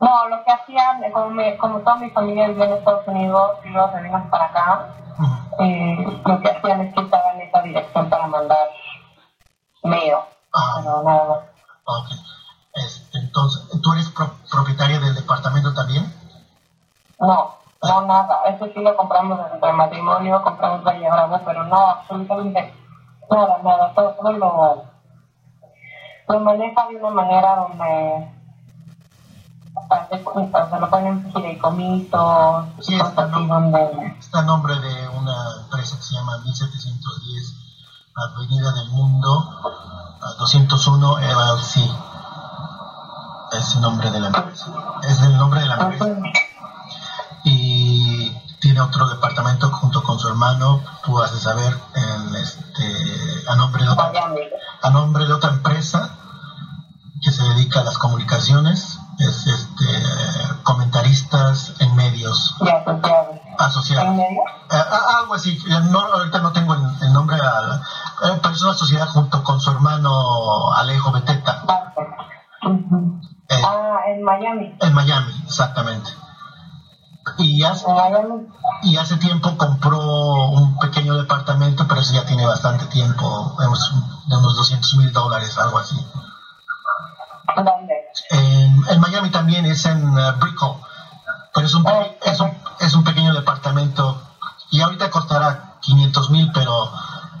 No, 0.00 0.28
lo 0.28 0.44
que 0.44 0.52
hacían, 0.52 1.02
como, 1.12 1.30
me, 1.30 1.56
como 1.58 1.80
toda 1.80 1.96
mi 1.96 2.08
familia 2.10 2.46
vivía 2.46 2.66
en 2.66 2.72
Estados 2.74 3.06
Unidos 3.08 3.50
y 3.64 3.68
luego 3.70 3.90
se 3.90 3.96
venimos 3.96 4.22
para 4.30 4.44
acá. 4.44 4.86
Eh, 5.58 6.20
lo 6.24 6.40
que 6.40 6.50
hacían 6.50 6.80
es 6.82 6.94
que 6.94 7.00
estaban 7.00 7.40
en 7.40 7.48
esa 7.48 7.62
dirección 7.62 8.08
para 8.10 8.26
mandar 8.26 8.68
mail, 9.84 10.14
Ah, 10.54 10.74
pero 10.82 11.02
nada 11.02 11.24
más. 11.28 11.38
Este, 12.74 13.18
entonces, 13.18 13.68
¿tú 13.82 13.92
eres 13.92 14.08
pro- 14.10 14.30
propietaria 14.50 14.98
del 15.00 15.14
departamento 15.14 15.72
también? 15.74 16.12
No, 17.20 17.56
no 17.82 18.00
nada. 18.02 18.42
Ese 18.46 18.72
sí 18.72 18.80
lo 18.80 18.96
compramos 18.96 19.40
entre 19.52 19.72
matrimonio, 19.72 20.42
compramos 20.42 20.84
Valle 20.84 21.10
Bravo, 21.10 21.40
pero 21.44 21.64
no, 21.64 21.76
absolutamente 21.76 22.72
nada, 23.30 23.58
nada. 23.62 23.92
Todo, 23.94 24.10
todo 24.14 24.32
lo, 24.32 24.84
lo 26.28 26.40
maneja 26.40 26.86
de 26.88 26.96
una 26.96 27.10
manera 27.10 27.56
donde 27.56 28.28
lo 30.80 30.90
ponen 30.90 31.32
fideicomisos, 31.32 32.66
Sí, 32.80 32.94
está, 32.94 33.10
cosas 33.14 33.32
así 33.32 33.46
¿no? 33.46 33.54
donde... 33.54 34.16
Está 34.18 34.40
a 34.40 34.42
nombre 34.42 34.78
de 34.78 35.08
una 35.08 35.62
empresa 35.62 35.96
que 35.96 36.02
se 36.02 36.14
llama 36.14 36.38
1710 36.38 37.54
Avenida 38.14 38.72
del 38.72 38.88
Mundo, 38.90 39.60
ah, 40.20 40.34
201 40.38 41.18
LLC. 41.18 41.90
Es 43.52 43.74
el 43.74 43.80
nombre 43.80 44.10
de 44.10 44.20
la 44.20 44.26
empresa. 44.26 44.66
Es 45.02 45.20
el 45.22 45.36
nombre 45.36 45.60
de 45.60 45.66
la 45.66 45.74
empresa. 45.76 46.16
y 47.44 48.36
tiene 48.60 48.80
otro 48.80 49.08
departamento 49.08 49.70
junto 49.70 50.02
con 50.02 50.18
su 50.18 50.28
hermano, 50.28 50.82
tú 51.04 51.20
has 51.22 51.32
de 51.32 51.38
saber, 51.38 51.78
en 51.94 52.34
este, 52.34 53.44
a, 53.48 53.54
nombre 53.54 53.84
de 53.84 53.90
otra, 53.90 54.12
a 54.82 54.90
nombre 54.90 55.26
de 55.26 55.32
otra 55.32 55.50
empresa 55.50 56.10
que 57.22 57.30
se 57.30 57.42
dedica 57.44 57.80
a 57.80 57.84
las 57.84 57.98
comunicaciones, 57.98 58.97
es 59.18 59.46
este, 59.46 60.02
comentaristas 60.62 61.74
en 61.80 61.94
medios 61.96 62.54
asociados. 62.60 63.36
¿En 63.46 63.54
asociados. 63.64 64.14
medio? 64.14 64.42
Eh, 64.70 64.76
a- 64.76 65.18
algo 65.20 65.34
así, 65.34 65.50
eh, 65.68 65.80
no, 65.90 65.98
ahorita 66.00 66.38
no 66.40 66.52
tengo 66.52 66.74
el, 66.74 67.12
nombre, 67.12 67.36
al- 67.40 67.80
eh, 68.24 68.38
pero 68.42 68.54
es 68.54 68.62
una 68.62 68.74
sociedad 68.74 69.08
junto 69.08 69.42
con 69.42 69.60
su 69.60 69.70
hermano 69.70 70.72
Alejo 70.74 71.10
Beteta, 71.12 71.62
eh, 73.48 73.62
Ah, 73.66 73.96
en 74.08 74.22
Miami. 74.22 74.76
en 74.80 74.94
Miami, 74.94 75.42
exactamente. 75.46 76.10
Y 77.38 77.62
hace, 77.62 77.86
y 78.82 78.96
hace 78.96 79.16
tiempo 79.18 79.56
compró 79.58 79.98
un 80.50 80.78
pequeño 80.78 81.14
departamento, 81.14 81.86
pero 81.86 82.00
eso 82.00 82.14
ya 82.14 82.24
tiene 82.24 82.46
bastante 82.46 82.86
tiempo, 82.86 83.54
de 83.58 83.66
unos, 83.66 83.92
de 84.28 84.36
unos 84.36 84.56
200 84.56 84.94
mil 84.94 85.12
dólares, 85.12 85.58
algo 85.58 85.78
así. 85.78 85.96
¿Dónde? 87.56 87.94
En, 88.30 88.82
en 88.88 89.00
Miami 89.00 89.30
también 89.30 89.64
es 89.66 89.84
en 89.86 90.06
uh, 90.08 90.32
Brickell, 90.38 90.74
pero 91.54 91.66
es 91.66 91.74
un, 91.74 91.84
pe- 91.84 92.18
es, 92.24 92.40
un, 92.40 92.52
es 92.80 92.94
un 92.94 93.04
pequeño 93.04 93.32
departamento 93.32 94.20
y 94.70 94.80
ahorita 94.80 95.10
costará 95.10 95.76
500 95.80 96.30
mil, 96.30 96.50
pero 96.52 96.90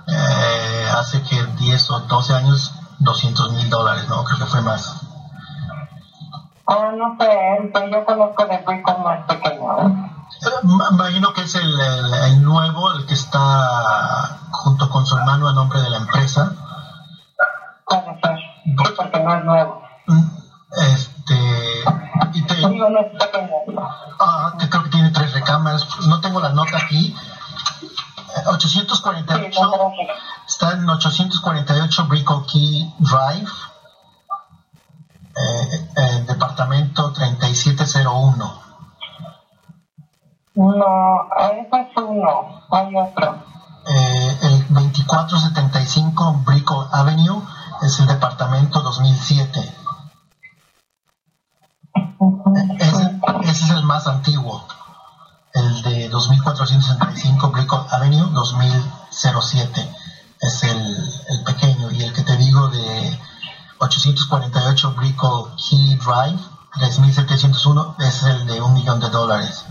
eh, 0.06 0.88
hace 0.96 1.22
que 1.22 1.44
10 1.44 1.90
o 1.90 2.00
12 2.00 2.34
años 2.34 2.72
200 3.00 3.52
mil 3.52 3.68
dólares, 3.68 4.08
¿no? 4.08 4.24
Creo 4.24 4.38
que 4.38 4.46
fue 4.46 4.60
más. 4.62 4.94
Ah, 6.66 6.90
no 6.96 7.16
sé, 7.18 7.56
el 7.58 7.72
que 7.72 7.90
yo 7.90 8.04
conozco 8.04 8.44
de 8.46 8.58
Brickell 8.58 8.96
es 9.18 9.24
pequeño. 9.26 9.78
¿eh? 9.88 10.04
Imagino 10.92 11.32
que 11.32 11.42
es 11.42 11.54
el, 11.54 11.80
el- 11.80 12.14
el 12.14 12.42
nuevo, 12.44 12.92
el 12.92 13.06
que 13.06 13.14
está 13.14 14.38
junto 14.50 14.88
con 14.90 15.04
su 15.06 15.16
hermano 15.16 15.48
a 15.48 15.52
nombre 15.52 15.80
de 15.80 15.90
la 15.90 15.96
empresa. 15.98 16.52
Sí, 17.88 18.76
porque 18.96 19.20
no 19.20 19.34
es 19.34 19.44
nuevo. 19.44 19.82
Este, 20.70 21.82
y 22.34 22.42
te, 22.42 22.54
ah, 24.20 24.54
que 24.58 24.68
creo 24.68 24.82
que 24.82 24.90
tiene 24.90 25.10
tres 25.10 25.32
recámaras. 25.32 25.86
No 26.06 26.20
tengo 26.20 26.40
la 26.40 26.50
nota 26.50 26.76
aquí. 26.76 27.14
Eh, 27.14 28.42
Sí, 28.60 28.80
848 28.80 29.62
no 29.62 29.72
creo 29.72 29.90
que- 29.90 30.08
está 30.46 30.72
en 30.72 30.88
848 30.88 32.04
Brickell 32.06 32.44
Key 32.46 32.94
Drive, 32.98 33.50
eh, 35.36 35.88
eh, 35.96 36.24
departamento 36.26 37.12
3701. 37.12 38.60
No, 40.54 41.28
eso 41.40 41.76
es 41.76 41.96
uno. 41.96 42.62
Hay 42.70 42.94
otro. 42.96 43.36
Eh, 43.86 44.38
el 44.42 44.66
2475 44.74 46.42
Brickell 46.44 46.86
Avenue 46.92 47.42
es 47.82 47.98
el 48.00 48.06
departamento 48.06 48.80
2007. 48.80 49.74
Ese, 52.78 53.20
ese 53.42 53.64
es 53.64 53.70
el 53.70 53.82
más 53.84 54.06
antiguo. 54.06 54.66
El 55.54 55.82
de 55.82 56.08
2465 56.08 57.50
Brickell 57.50 57.80
Avenue 57.90 58.30
2007 58.32 59.90
es 60.40 60.62
el, 60.64 60.96
el 61.28 61.44
pequeño. 61.44 61.90
Y 61.90 62.02
el 62.02 62.12
que 62.12 62.22
te 62.22 62.36
digo 62.36 62.68
de 62.68 63.18
848 63.78 64.94
Brickell 64.96 65.44
Key 65.56 65.96
Drive 65.96 66.38
3701 66.78 67.96
es 67.98 68.22
el 68.24 68.46
de 68.46 68.60
un 68.60 68.74
millón 68.74 69.00
de 69.00 69.08
dólares. 69.08 69.64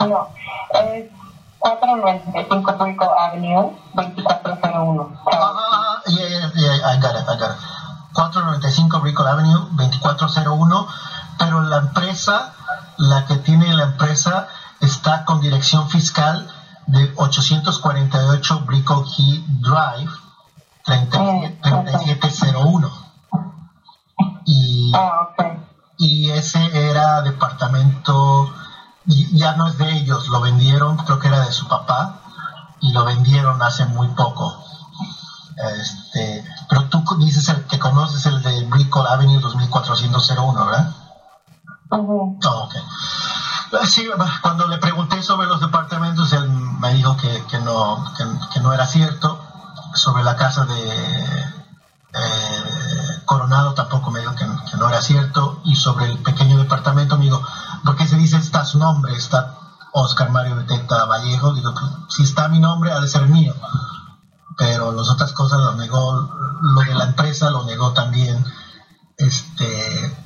No, 0.00 0.28
es 0.74 1.10
495 1.58 2.72
Brickell 2.78 3.08
Avenue, 3.18 3.70
2401. 3.94 5.20
Ah, 5.32 6.02
yeah, 6.06 6.28
yeah, 6.28 6.50
yeah, 6.54 6.92
I 6.92 7.00
got 7.00 7.14
it, 7.14 7.28
I 7.28 7.38
got 7.38 7.50
it. 7.52 7.74
495 8.14 9.00
Brickell 9.00 9.26
Avenue, 9.26 9.68
2401, 9.72 10.86
pero 11.38 11.60
la 11.62 11.78
empresa, 11.78 12.52
la 12.96 13.24
que 13.26 13.36
tiene 13.36 13.72
la 13.74 13.84
empresa, 13.84 14.48
está 14.80 15.24
con 15.24 15.40
dirección 15.40 15.88
fiscal 15.88 16.46
de 16.86 17.12
848 17.16 18.60
Brickell 18.66 19.04
Key 19.16 19.44
Drive, 19.60 20.10
37 20.84 21.58
3701. 21.62 22.90
Ah, 24.94 25.28
ok. 25.30 25.44
y 25.96 26.30
ese 26.30 26.90
era 26.90 27.22
departamento, 27.22 28.52
y- 29.06 29.36
ya 29.36 29.54
no 29.56 29.68
es 29.68 29.78
de 29.78 29.90
ellos, 29.92 30.28
lo 30.28 30.40
vendieron, 30.40 30.96
creo 30.98 31.18
que 31.18 31.28
era 31.28 31.40
de 31.40 31.52
su 31.52 31.66
papá, 31.68 32.20
y 32.80 32.92
lo 32.92 33.04
vendieron 33.04 33.62
hace 33.62 33.86
muy 33.86 34.08
poco. 34.08 34.62
Este, 35.80 36.44
pero 36.68 36.84
tú 36.88 37.02
dices 37.18 37.48
el 37.48 37.64
que 37.66 37.78
conoces 37.78 38.26
el 38.26 38.42
de 38.42 38.64
Brickell 38.66 39.06
Avenue 39.06 39.40
2401, 39.40 40.66
¿verdad? 40.66 40.94
Oh, 41.94 42.36
ok. 42.42 42.74
Eh, 42.74 43.86
Sí, 43.86 44.08
cuando 44.42 44.68
le 44.68 44.78
pregunté 44.78 45.22
sobre 45.22 45.46
los 45.46 45.60
departamentos, 45.60 46.32
él 46.32 46.48
me 46.48 46.94
dijo 46.94 47.16
que, 47.16 47.44
que 47.50 47.58
no, 47.58 48.04
que, 48.52 48.60
no 48.60 48.72
era 48.72 48.86
cierto. 48.86 49.40
Sobre 49.94 50.24
la 50.24 50.36
casa 50.36 50.64
de 50.64 51.40
eh, 52.12 53.22
Coronado 53.24 53.74
tampoco 53.74 54.10
me 54.10 54.20
dijo 54.20 54.34
que, 54.34 54.46
no 54.76 54.88
era 54.88 55.02
cierto. 55.02 55.60
Y 55.64 55.76
sobre 55.76 56.06
el 56.06 56.18
pequeño 56.18 56.58
departamento 56.58 57.16
me 57.16 57.24
dijo, 57.24 57.42
¿por 57.84 57.96
qué 57.96 58.06
se 58.06 58.16
dice 58.16 58.36
está 58.36 58.64
su 58.64 58.78
nombre? 58.78 59.14
Está 59.14 59.56
Oscar 59.92 60.30
Mario 60.30 60.56
Beteta 60.56 61.04
Vallejo. 61.06 61.52
Digo, 61.54 61.74
pues, 61.74 61.84
si 62.08 62.22
está 62.22 62.48
mi 62.48 62.58
nombre, 62.60 62.92
ha 62.92 63.00
de 63.00 63.08
ser 63.08 63.26
mío. 63.26 63.54
Pero 64.56 64.92
las 64.92 65.08
otras 65.10 65.32
cosas 65.32 65.60
lo 65.60 65.74
negó, 65.74 66.30
lo 66.60 66.80
de 66.80 66.94
la 66.94 67.04
empresa 67.04 67.50
lo 67.50 67.64
negó 67.64 67.92
también. 67.92 68.44
Este, 69.16 70.23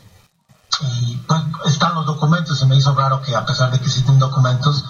y 0.80 1.16
pues 1.26 1.42
están 1.64 1.94
los 1.94 2.06
documentos, 2.06 2.58
se 2.58 2.66
me 2.66 2.76
hizo 2.76 2.92
raro 2.94 3.20
que 3.20 3.34
a 3.34 3.44
pesar 3.44 3.70
de 3.70 3.78
que 3.78 3.86
existen 3.86 4.18
documentos, 4.18 4.84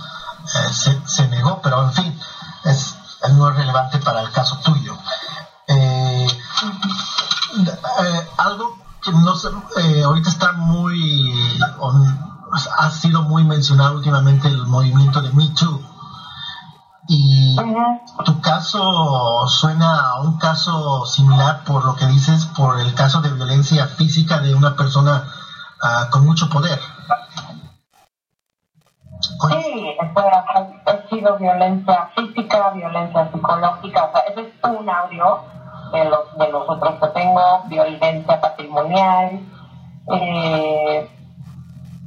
eh, 0.55 0.73
se, 0.73 1.01
se 1.07 1.27
negó, 1.29 1.61
pero 1.63 1.83
en 1.83 1.93
fin, 1.93 2.19
es, 2.65 2.95
no 3.33 3.49
es 3.51 3.57
relevante 3.57 3.99
para 3.99 4.21
el 4.21 4.31
caso 4.31 4.59
tuyo. 4.65 4.97
Eh, 5.67 6.27
eh, 8.01 8.29
algo 8.37 8.77
que 9.03 9.13
no 9.13 9.35
sé, 9.35 9.49
eh, 9.79 10.03
ahorita 10.05 10.29
está 10.29 10.53
muy, 10.53 11.59
on- 11.79 12.19
ha 12.79 12.91
sido 12.91 13.23
muy 13.23 13.45
mencionado 13.45 13.95
últimamente 13.95 14.49
el 14.49 14.67
movimiento 14.67 15.21
de 15.21 15.31
Me 15.33 15.49
Too. 15.49 15.81
Y 17.11 17.57
tu 18.25 18.41
caso 18.43 19.47
suena 19.49 20.01
a 20.11 20.21
un 20.21 20.37
caso 20.39 21.07
similar 21.07 21.65
por 21.65 21.85
lo 21.85 21.95
que 21.97 22.07
dices, 22.07 22.45
por 22.47 22.79
el 22.81 22.93
caso 22.95 23.21
de 23.23 23.31
violencia 23.33 23.87
física 23.87 24.41
de 24.41 24.55
una 24.55 24.77
persona 24.77 25.25
ah, 25.83 26.09
con 26.11 26.27
mucho 26.27 26.49
poder. 26.49 26.79
Sí, 29.51 29.97
ha, 30.01 30.57
ha 30.87 31.09
sido 31.09 31.37
violencia 31.39 32.11
física, 32.15 32.71
violencia 32.71 33.31
psicológica, 33.33 34.05
o 34.05 34.13
sea, 34.13 34.21
ese 34.23 34.41
es 34.43 34.55
un 34.63 34.89
audio 34.89 35.41
de 35.93 36.05
los, 36.05 36.37
de 36.37 36.49
los 36.49 36.69
otros 36.69 36.95
que 37.01 37.07
tengo, 37.09 37.63
violencia 37.67 38.41
patrimonial, 38.41 39.41
eh, 40.13 41.11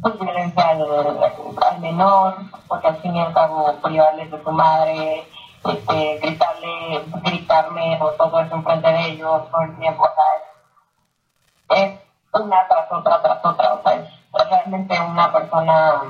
pues 0.02 0.20
violencia 0.20 0.70
al, 0.70 1.80
menor, 1.80 2.36
porque 2.68 2.88
al 2.88 2.98
fin 2.98 3.16
y 3.16 3.20
al 3.20 3.34
cabo 3.34 3.74
privarles 3.82 4.32
de 4.32 4.44
su 4.44 4.52
madre, 4.52 5.24
este, 5.64 6.18
gritarle, 6.20 7.06
gritarme 7.24 8.00
o 8.02 8.10
todo 8.12 8.42
eso 8.42 8.56
enfrente 8.56 8.88
de 8.88 9.10
ellos 9.10 9.50
todo 9.52 9.62
el 9.62 9.78
tiempo, 9.78 10.04
o 10.04 11.76
una 12.34 12.67
tras 12.67 12.91
otra, 12.91 13.22
tras 13.22 13.46
otra, 13.46 13.74
o 13.74 13.84
sea, 13.84 13.96
es 13.96 14.10
realmente 14.50 15.00
una 15.00 15.32
persona 15.32 16.02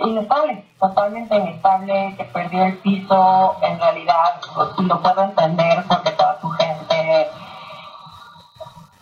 inestable, 0.00 0.64
totalmente 0.78 1.36
inestable, 1.36 2.14
que 2.16 2.24
perdió 2.24 2.64
el 2.64 2.78
piso, 2.78 3.56
en 3.62 3.78
realidad, 3.78 4.40
y 4.78 4.82
lo 4.82 5.00
puedo 5.00 5.22
entender 5.22 5.84
porque 5.88 6.10
toda 6.12 6.40
su 6.40 6.50
gente, 6.50 7.28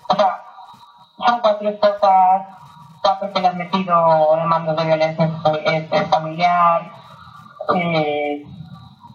o 0.08 0.14
sea, 0.14 0.42
son 1.24 1.40
cuatro 1.40 1.68
esposas, 1.68 2.42
cuatro 3.02 3.32
que 3.32 3.40
le 3.40 3.48
han 3.48 3.58
metido 3.58 4.36
demandas 4.36 4.76
de 4.76 4.84
violencia 4.84 5.30
este, 5.64 6.04
familiar, 6.06 6.82
eh, 7.74 8.46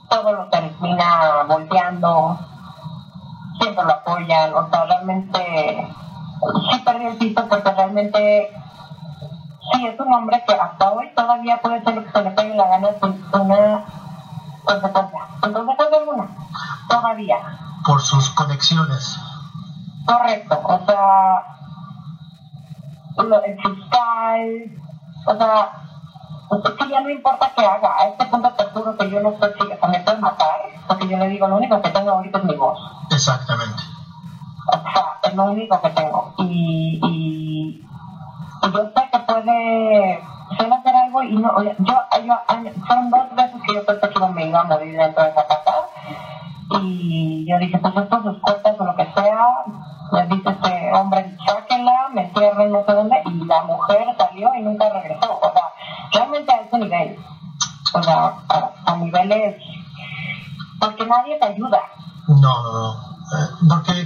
todo 0.09 0.33
lo 0.33 0.49
termina 0.49 1.43
volteando, 1.47 2.39
siempre 3.61 3.85
lo 3.85 3.91
apoyan, 3.91 4.53
o 4.53 4.69
sea, 4.69 4.85
realmente 4.85 5.87
sí 6.71 6.79
perdió 6.83 7.09
el 7.09 7.17
piso 7.17 7.47
porque 7.47 7.71
realmente 7.71 8.51
Sí, 9.71 9.85
es 9.85 9.99
un 9.99 10.13
hombre 10.13 10.43
que 10.45 10.53
hasta 10.53 10.91
hoy 10.91 11.09
todavía 11.15 11.61
puede 11.61 11.83
ser 11.83 12.03
que 12.03 12.11
se 12.11 12.23
le 12.23 12.31
pegue 12.31 12.55
la 12.55 12.67
gana 12.67 12.89
sin 12.99 13.23
una 13.31 13.85
consecuencia. 14.65 15.19
Sin 15.43 15.53
consecuencia 15.53 15.97
alguna. 15.97 16.27
Todavía. 16.89 17.37
por 17.85 18.01
sus 18.01 18.29
conexiones. 18.31 19.17
Correcto. 20.05 20.59
O 20.63 20.85
sea, 20.85 21.43
lo, 23.17 23.43
el 23.43 23.61
fiscal, 23.61 24.71
o 25.25 25.35
sea, 25.37 25.69
es 26.57 26.71
que 26.71 26.89
ya 26.89 27.01
no 27.01 27.09
importa 27.09 27.51
qué 27.55 27.65
haga. 27.65 27.95
A 27.97 28.07
este 28.07 28.25
punto 28.25 28.51
te 28.51 28.63
juro 28.65 28.97
que 28.97 29.09
yo 29.09 29.21
no 29.21 29.29
estoy 29.29 29.53
si 29.53 29.73
o 29.73 29.77
sea, 29.77 29.89
me 29.89 29.99
puedes 29.99 30.19
matar, 30.19 30.61
porque 30.87 31.07
yo 31.07 31.17
le 31.17 31.29
digo, 31.29 31.47
lo 31.47 31.57
único 31.57 31.81
que 31.81 31.89
tengo 31.89 32.11
ahorita 32.11 32.39
es 32.39 32.43
mi 32.43 32.55
voz. 32.55 32.79
Exactamente. 33.11 33.83
O 34.67 34.91
sea, 34.91 35.19
es 35.23 35.33
lo 35.33 35.43
único 35.45 35.81
que 35.81 35.89
tengo. 35.91 36.33
Y, 36.39 36.99
y, 37.03 37.87
y 38.67 38.71
yo 38.71 38.83
sé 38.83 39.09
que 39.11 39.19
puede, 39.19 40.23
suele 40.57 40.75
hacer 40.75 40.95
algo 40.95 41.23
y 41.23 41.35
no, 41.37 41.49
oye, 41.55 41.75
yo, 41.79 41.93
yo, 42.25 42.37
fueron 42.85 43.09
dos 43.09 43.35
veces 43.35 43.61
que 43.65 43.73
yo 43.75 43.85
pensé 43.85 44.09
que 44.09 44.27
me 44.27 44.47
iba 44.47 44.59
a 44.59 44.63
morir 44.63 44.97
dentro 44.97 45.23
de 45.23 45.29
esa 45.29 45.47
casa. 45.47 45.75
Y 46.81 47.45
yo 47.49 47.57
dije, 47.59 47.77
pues 47.77 47.95
esto 47.95 48.23
sus 48.23 48.39
cuentas 48.39 48.75
o 48.79 48.85
lo 48.85 48.95
que 48.95 49.05
sea, 49.13 49.47
les 50.13 50.29
dice 50.29 50.49
este 50.49 50.93
hombre, 50.93 51.37
me 52.13 52.23
entierren 52.23 52.71
no 52.71 52.83
sé 52.85 52.93
dónde, 52.93 53.21
y 53.25 53.45
la 53.45 53.63
mujer 53.63 54.15
salió 54.17 54.53
y 54.55 54.61
nunca 54.61 54.89
regresó. 54.89 55.39
O 55.41 55.51
sea, 55.51 55.63
realmente 56.13 56.51
a 56.51 56.61
ese 56.61 56.77
nivel. 56.77 57.19
O 57.93 58.03
sea, 58.03 58.33
a, 58.49 58.71
a 58.85 58.95
niveles, 58.97 59.61
porque 60.79 61.05
nadie 61.05 61.37
te 61.37 61.45
ayuda. 61.45 61.81
No, 62.27 62.63
no, 62.63 62.71
no. 62.71 63.11
Eh, 63.31 63.47
porque, 63.67 64.05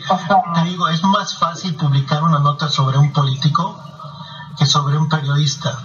te 0.54 0.64
digo, 0.66 0.88
es 0.88 1.04
más 1.04 1.38
fácil 1.38 1.76
publicar 1.76 2.24
una 2.24 2.40
nota 2.40 2.68
sobre 2.68 2.98
un 2.98 3.12
político 3.12 3.76
que 4.58 4.66
sobre 4.66 4.98
un 4.98 5.10
periodista. 5.10 5.80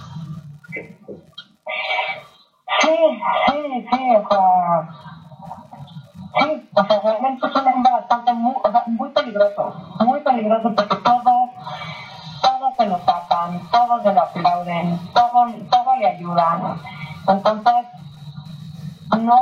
Sí, 2.81 2.89
sí, 3.47 3.87
sí, 3.91 4.15
o 4.15 4.27
sea, 4.29 4.89
sí, 6.39 6.69
o 6.73 6.85
sea, 6.85 6.99
realmente 7.01 7.47
es 7.47 7.55
un 7.55 7.67
hombre 7.67 7.91
bastante, 7.91 8.33
muy, 8.33 8.55
o 8.63 8.71
sea, 8.71 8.83
muy 8.87 9.09
peligroso, 9.09 9.73
muy 9.99 10.19
peligroso 10.21 10.73
porque 10.75 10.95
todos, 10.97 11.49
todos 12.41 12.75
se 12.77 12.85
lo 12.87 12.97
tapan, 12.97 13.59
todos 13.71 14.03
se 14.03 14.13
lo 14.13 14.21
aplauden, 14.21 14.99
todo, 15.13 15.45
todo 15.69 15.95
le 15.97 16.07
ayudan, 16.07 16.79
entonces, 17.27 17.87
no, 19.19 19.39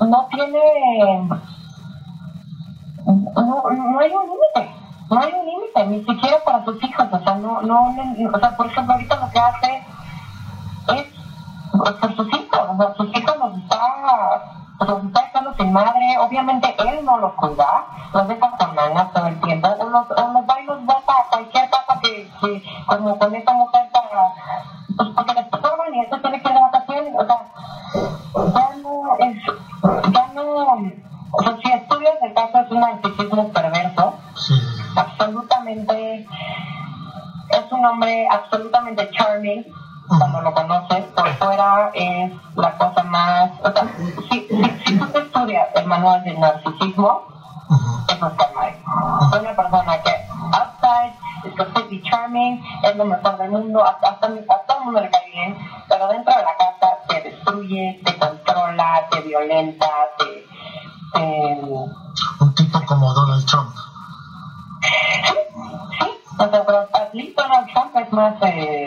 no 0.00 0.26
tiene, 0.30 1.28
no, 3.06 3.62
no 3.70 3.98
hay 4.00 4.12
un 4.12 4.22
límite, 4.22 4.74
no 5.10 5.20
hay 5.20 5.32
un 5.32 5.46
límite, 5.46 5.86
ni 5.86 6.04
siquiera 6.04 6.36
para 6.44 6.64
sus 6.64 6.82
hijos, 6.82 7.06
o 7.10 7.18
sea, 7.18 7.34
no, 7.36 7.62
no, 7.62 7.94
o 8.32 8.38
sea, 8.38 8.56
por 8.56 8.66
ejemplo, 8.66 8.94
ahorita 8.94 9.16
lo 9.16 9.30
que 9.30 9.38
hace 9.38 9.84
es 10.94 11.06
por 11.72 12.16
sus 12.16 12.28
hijos, 12.28 12.60
o 12.68 12.76
sea, 12.76 12.94
sus 12.94 13.16
hijos 13.16 13.36
los 13.38 13.58
está, 13.58 14.42
los 14.80 15.04
está 15.04 15.31
sin 15.56 15.72
madre, 15.72 16.16
obviamente 16.18 16.74
él 16.78 17.04
no 17.04 17.18
los 17.18 17.32
cuida, 17.34 17.84
los 18.12 18.28
deja 18.28 18.50
con 18.56 18.74
nanas 18.74 19.12
todo 19.12 19.26
el 19.26 19.40
tiempo, 19.40 19.68
o 19.68 19.84
los, 19.84 20.10
o 20.10 20.28
los 20.32 20.42
va 20.48 20.60
y 20.60 20.64
los 20.64 20.84
bota 20.84 21.12
a 21.12 21.28
cualquier 21.30 21.68
casa 21.70 21.98
que, 22.02 22.28
que 22.40 22.62
como 22.86 23.18
con 23.18 23.34
esta 23.34 23.52
mujer 23.52 23.88
para, 23.92 24.28
pues 24.96 25.08
porque 25.16 25.34
les 25.34 25.48
forman 25.50 25.94
y 25.94 26.00
esto 26.00 26.20
tiene 26.20 26.42
que 26.42 26.48
ir 26.48 26.54
de 26.54 26.60
vacaciones, 26.60 27.14
o 27.16 27.26
sea, 27.26 27.38
ya 28.54 28.76
no 28.82 29.16
es, 29.18 30.12
ya 30.12 30.26
no, 30.34 30.42
o 31.32 31.42
sea, 31.42 31.56
si 31.62 31.72
estudias 31.72 32.14
el 32.22 32.34
caso 32.34 32.58
es 32.58 32.70
un 32.70 32.80
narcisismo 32.80 33.48
perverso, 33.52 34.14
Sí. 34.34 34.54
absolutamente, 34.96 36.26
es 37.50 37.72
un 37.72 37.84
hombre 37.86 38.26
absolutamente 38.30 39.10
charming, 39.10 39.64
cuando 40.18 40.40
lo 40.40 40.52
conoces, 40.52 41.04
por 41.16 41.28
fuera 41.34 41.90
es 41.94 42.32
la 42.56 42.76
cosa 42.76 43.02
más, 43.04 43.50
o 43.62 43.70
sea, 43.72 43.84
si, 44.30 44.40
si, 44.48 44.80
si 44.84 44.98
tú 44.98 45.06
te 45.06 45.18
estudias 45.20 45.68
el 45.74 45.86
manual 46.02 46.24
del 46.24 46.40
narcisismo, 46.40 47.22
eso 48.08 48.26
está 48.26 48.50
mal. 48.54 48.74
Es 49.32 49.40
una 49.40 49.54
persona 49.54 50.02
que 50.02 50.10
outside 50.52 51.14
es 51.44 51.54
completely 51.56 52.02
charming, 52.02 52.64
es 52.82 52.96
lo 52.96 53.04
mejor 53.04 53.38
del 53.38 53.50
mundo, 53.50 53.84
hasta, 53.84 54.10
hasta, 54.10 54.26
a 54.26 54.66
todo 54.66 54.78
el 54.78 54.84
mundo 54.84 55.00
le 55.00 55.10
cae 55.10 55.30
bien, 55.30 55.56
pero 55.88 56.08
dentro 56.08 56.34
de 56.36 56.42
la 56.42 56.56
casa 56.56 56.98
te 57.08 57.20
destruye, 57.22 58.00
te 58.04 58.18
controla, 58.18 59.06
te 59.10 59.20
violenta, 59.20 59.88
te... 60.18 60.46
te 61.14 61.64
Un 62.40 62.54
tipo 62.54 62.80
como 62.86 63.12
Donald 63.12 63.46
Trump. 63.46 63.74
Sí, 66.00 66.08
o 66.38 66.48
sea, 66.50 66.66
pero 66.66 66.88
least 67.12 67.36
Donald 67.36 67.68
Trump 67.72 67.96
es 67.96 68.12
más, 68.12 68.34
eh, 68.42 68.81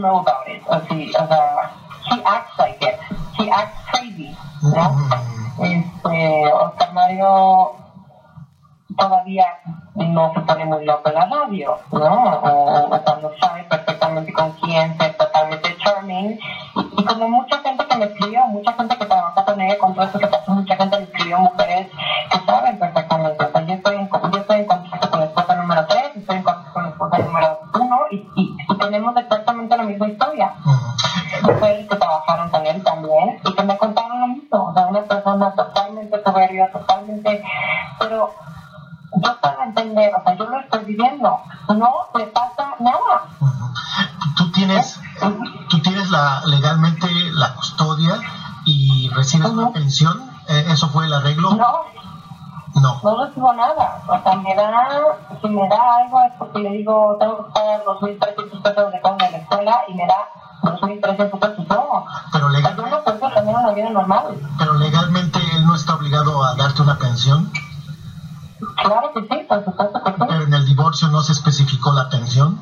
people 0.00 0.08
know 0.08 0.20
about 0.20 0.48
it. 0.48 0.62
Así, 0.68 1.12
o 1.12 1.26
sea, 1.28 1.70
he 2.08 2.22
acts 2.24 2.58
like 2.58 2.82
it. 2.82 2.96
He 3.36 3.50
acts 3.50 3.76
crazy. 3.92 4.36
¿no? 4.62 5.64
Este, 5.64 6.52
Oscar 6.52 6.92
Mario 6.92 7.76
todavía 8.96 9.46
no 9.94 10.32
se 10.34 10.40
pone 10.40 10.64
muy 10.64 10.84
loco 10.84 11.08
en 11.08 11.14
la 11.14 11.26
radio, 11.26 11.78
¿no? 11.92 12.24
O, 12.24 12.94
o 12.94 13.02
cuando 13.02 13.32
sabe 13.38 13.64
perfectamente 13.64 14.32
con 14.32 14.52
quién, 14.62 14.96
ser 14.98 15.16
totalmente 15.16 15.76
charming. 15.78 16.38
Y, 16.76 17.00
y 17.00 17.04
como 17.04 17.28
mucha 17.28 17.58
gente 17.58 17.86
que 17.86 17.96
me 17.96 18.04
escribió, 18.06 18.46
mucha 18.46 18.72
gente 18.72 18.96
que 18.96 19.06
trabaja 19.06 19.44
con 19.44 19.60
ella, 19.60 19.78
con 19.78 19.94
todo 19.94 20.04
esto 20.04 20.18
que 20.18 20.26
pasó, 20.26 20.52
mucha 20.52 20.76
gente 20.76 20.98
me 20.98 21.04
escribió, 21.04 21.38
mujeres 21.38 21.86
que 22.30 22.38
saben 22.46 22.78
perfectamente. 22.78 23.44
O 23.44 23.52
sea, 23.52 23.60
yo 23.62 23.74
estoy 23.74 23.96
en, 23.96 24.10
yo 24.10 24.38
estoy 24.38 24.56
en 24.58 24.66
contacto 24.66 25.10
con 25.10 25.20
la 25.20 25.26
esposa 25.26 25.54
número 25.56 25.86
3, 25.86 26.16
estoy 26.16 26.36
en 26.36 26.42
contacto 26.42 26.72
con 26.72 26.82
la 26.82 26.88
esposa 26.90 27.18
número 27.18 27.60
1 27.74 27.98
y, 28.10 28.16
y, 28.16 28.56
y 28.68 28.78
tenemos 28.78 29.16
exactamente 29.16 29.76
la 29.76 29.82
misma 29.82 30.08
historia. 30.08 30.54
Mujeres 31.42 31.88
que 31.88 31.96
trabajaron 31.96 32.50
con 32.50 32.66
él 32.66 32.82
también 32.82 33.40
y 33.44 33.54
que 33.54 33.62
me 33.62 33.76
contaron 33.78 34.20
lo 34.20 34.26
mismo. 34.28 34.68
O 34.68 34.74
sea, 34.74 34.86
una 34.86 35.02
persona 35.02 35.52
totalmente 35.54 36.22
soberbia, 36.22 36.70
totalmente... 36.72 37.42
Pero 37.98 38.30
yo 39.12 39.40
puedo 39.40 39.62
entender, 39.62 40.14
o 40.14 40.22
sea, 40.22 40.36
yo 40.36 40.46
lo 40.46 40.60
estoy 40.60 40.84
viviendo. 40.84 41.40
No 41.68 41.92
le 42.16 42.26
pasa 42.26 42.74
nada. 42.78 43.24
Tú 44.36 44.50
tienes, 44.52 45.00
tú 45.68 45.80
tienes 45.82 46.10
la, 46.10 46.42
legalmente 46.46 47.06
la 47.32 47.54
custodia 47.54 48.20
y 48.64 49.10
recibes 49.14 49.50
una 49.50 49.70
pensión. 49.72 50.30
Eh, 50.48 50.66
¿Eso 50.68 50.89
fue 51.00 51.06
el 51.06 51.14
arreglo? 51.14 51.50
No, 51.54 51.72
No. 52.74 53.00
no 53.02 53.24
recibo 53.24 53.52
nada. 53.54 54.02
O 54.06 54.22
sea, 54.22 54.34
me 54.36 54.54
da, 54.54 55.00
si 55.40 55.48
me 55.48 55.66
da 55.68 55.96
algo 55.96 56.20
es 56.22 56.32
porque 56.38 56.58
le 56.60 56.70
digo, 56.70 57.16
tengo 57.18 57.46
que 57.46 57.52
pagar 57.52 57.82
2.300 57.84 58.62
pesos 58.62 58.92
de 58.92 59.00
conga 59.00 59.26
en 59.26 59.32
la 59.32 59.38
escuela 59.38 59.80
y 59.88 59.94
me 59.94 60.06
da 60.06 60.28
2.300 60.62 61.38
pesos. 61.38 61.64
Pero, 62.32 62.48
no 62.50 63.50
una 63.50 63.70
vida 63.72 63.90
normal. 63.90 64.24
pero 64.58 64.74
legalmente 64.74 65.38
él 65.56 65.66
no 65.66 65.74
está 65.74 65.94
obligado 65.94 66.44
a 66.44 66.54
darte 66.54 66.82
una 66.82 66.96
pensión. 66.98 67.50
Claro 68.82 69.10
que 69.14 69.20
sí, 69.22 69.46
por 69.48 69.64
supuesto 69.64 70.02
que 70.04 70.10
sí. 70.12 70.16
Pero 70.28 70.42
en 70.44 70.54
el 70.54 70.66
divorcio 70.66 71.08
no 71.08 71.22
se 71.22 71.32
especificó 71.32 71.92
la 71.92 72.08
pensión. 72.10 72.60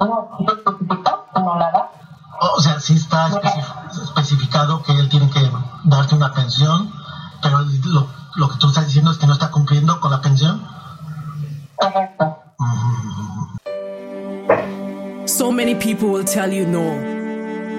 No, 0.00 0.28
se 0.46 0.52
especificó, 0.52 1.26
no 1.36 1.56
la 1.58 1.70
da. 1.70 1.90
O 2.56 2.60
sea, 2.60 2.78
sí 2.80 2.94
está 2.94 3.28
especi- 3.28 4.02
especificado 4.02 4.82
que 4.82 4.92
él 4.92 5.08
tiene 5.08 5.30
que 5.30 5.50
darte 5.84 6.14
una 6.14 6.32
pensión, 6.32 6.92
pero 7.42 7.58
lo, 7.84 8.08
lo 8.36 8.48
que 8.48 8.56
tú 8.58 8.68
estás 8.68 8.86
diciendo 8.86 9.10
es 9.10 9.18
que 9.18 9.26
no 9.26 9.32
está 9.32 9.50
cumpliendo 9.50 9.98
con 10.00 10.10
la 10.10 10.20
pensión. 10.20 10.62
Correcto. 11.76 12.38
So 15.26 15.50
many 15.50 15.74
people 15.74 16.08
will 16.08 16.24
tell 16.24 16.52
you 16.52 16.66
no. 16.66 16.82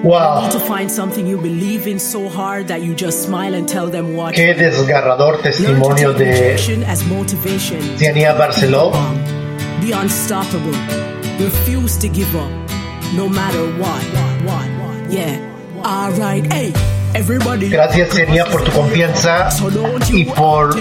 You 0.02 0.10
Wow, 0.10 0.42
need 0.42 0.50
to 0.52 0.60
find 0.60 0.90
something 0.90 1.26
you 1.26 1.38
believe 1.38 1.86
in 1.86 1.98
so 1.98 2.28
hard 2.28 2.68
that 2.68 2.82
you 2.82 2.94
just 2.94 3.22
smile 3.24 3.54
and 3.54 3.66
tell 3.66 3.88
them 3.88 4.14
what. 4.16 4.34
qué 4.34 4.52
desgarrador 4.54 5.40
testimonio 5.40 6.12
de. 6.12 6.56
Ciania 7.96 8.34
Barceló. 8.34 8.92
Be 9.80 9.92
unstoppable. 9.92 10.74
Refuse 11.38 11.96
to 11.98 12.08
give 12.08 12.34
up, 12.36 12.50
no 13.14 13.28
matter 13.28 13.64
what. 13.78 14.02
What? 14.44 15.10
Yeah. 15.10 15.38
All 15.82 16.10
right. 16.12 16.44
Hey. 16.52 16.72
Gracias 17.70 18.10
Ciania 18.10 18.44
por 18.46 18.64
tu 18.64 18.72
confianza 18.72 19.48
y 20.10 20.24
por 20.24 20.74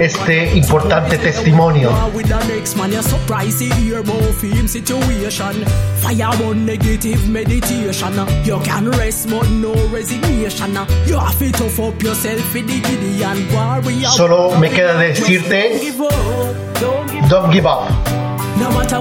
este 0.00 0.56
importante 0.56 1.18
testimonio. 1.18 1.90
Solo 14.10 14.50
me 14.58 14.68
queda 14.68 14.98
decirte, 14.98 15.80
Don't 17.28 17.52
give 17.52 17.66
up, 17.66 17.88
Gracias 18.62 18.70
no 18.70 18.78
matter 18.78 19.00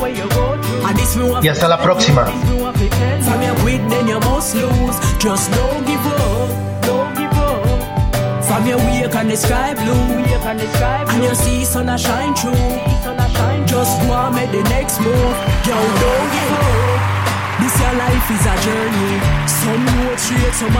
where 0.00 0.14
you 0.14 0.28
go. 0.28 0.52
And 0.86 0.98
this 0.98 1.16
me 1.16 1.30
want 1.30 1.44
y 1.44 1.48
hasta 1.48 1.68
la 1.68 1.78
próxima. 1.78 2.24
From 2.24 3.42
your 3.42 3.54
quit, 3.62 3.88
then 3.88 4.08
you 4.08 4.20
must 4.20 4.54
lose. 4.54 4.98
Just 5.18 5.50
don't 5.52 5.86
give 5.86 6.06
up, 6.06 6.82
don't 6.82 7.14
give 7.16 7.32
up. 7.38 8.44
From 8.44 8.66
your 8.66 8.78
wake 8.78 9.14
and 9.14 9.30
the 9.30 9.36
sky 9.36 9.74
blue, 9.74 10.22
wake 10.22 10.44
and 10.44 10.60
the 10.60 10.66
sky 10.74 11.04
blue. 11.04 11.14
And 11.14 11.24
you 11.24 11.34
see 11.34 11.64
sun 11.64 11.88
a 11.88 11.98
shine 11.98 12.34
through. 12.34 12.52
Just 13.66 14.00
go 14.02 14.12
and 14.12 14.34
make 14.34 14.50
the 14.50 14.62
next 14.70 15.00
move. 15.00 15.36
Yo, 15.66 15.76
don't 15.76 16.28
give 16.34 16.52
up. 16.52 17.16
This 17.60 17.80
your 17.80 17.94
life 17.94 18.30
is 18.30 18.46
a 18.46 18.54
journey. 18.66 19.14
Some 19.46 19.86
road 19.86 20.18
straight, 20.18 20.54
some 20.54 20.74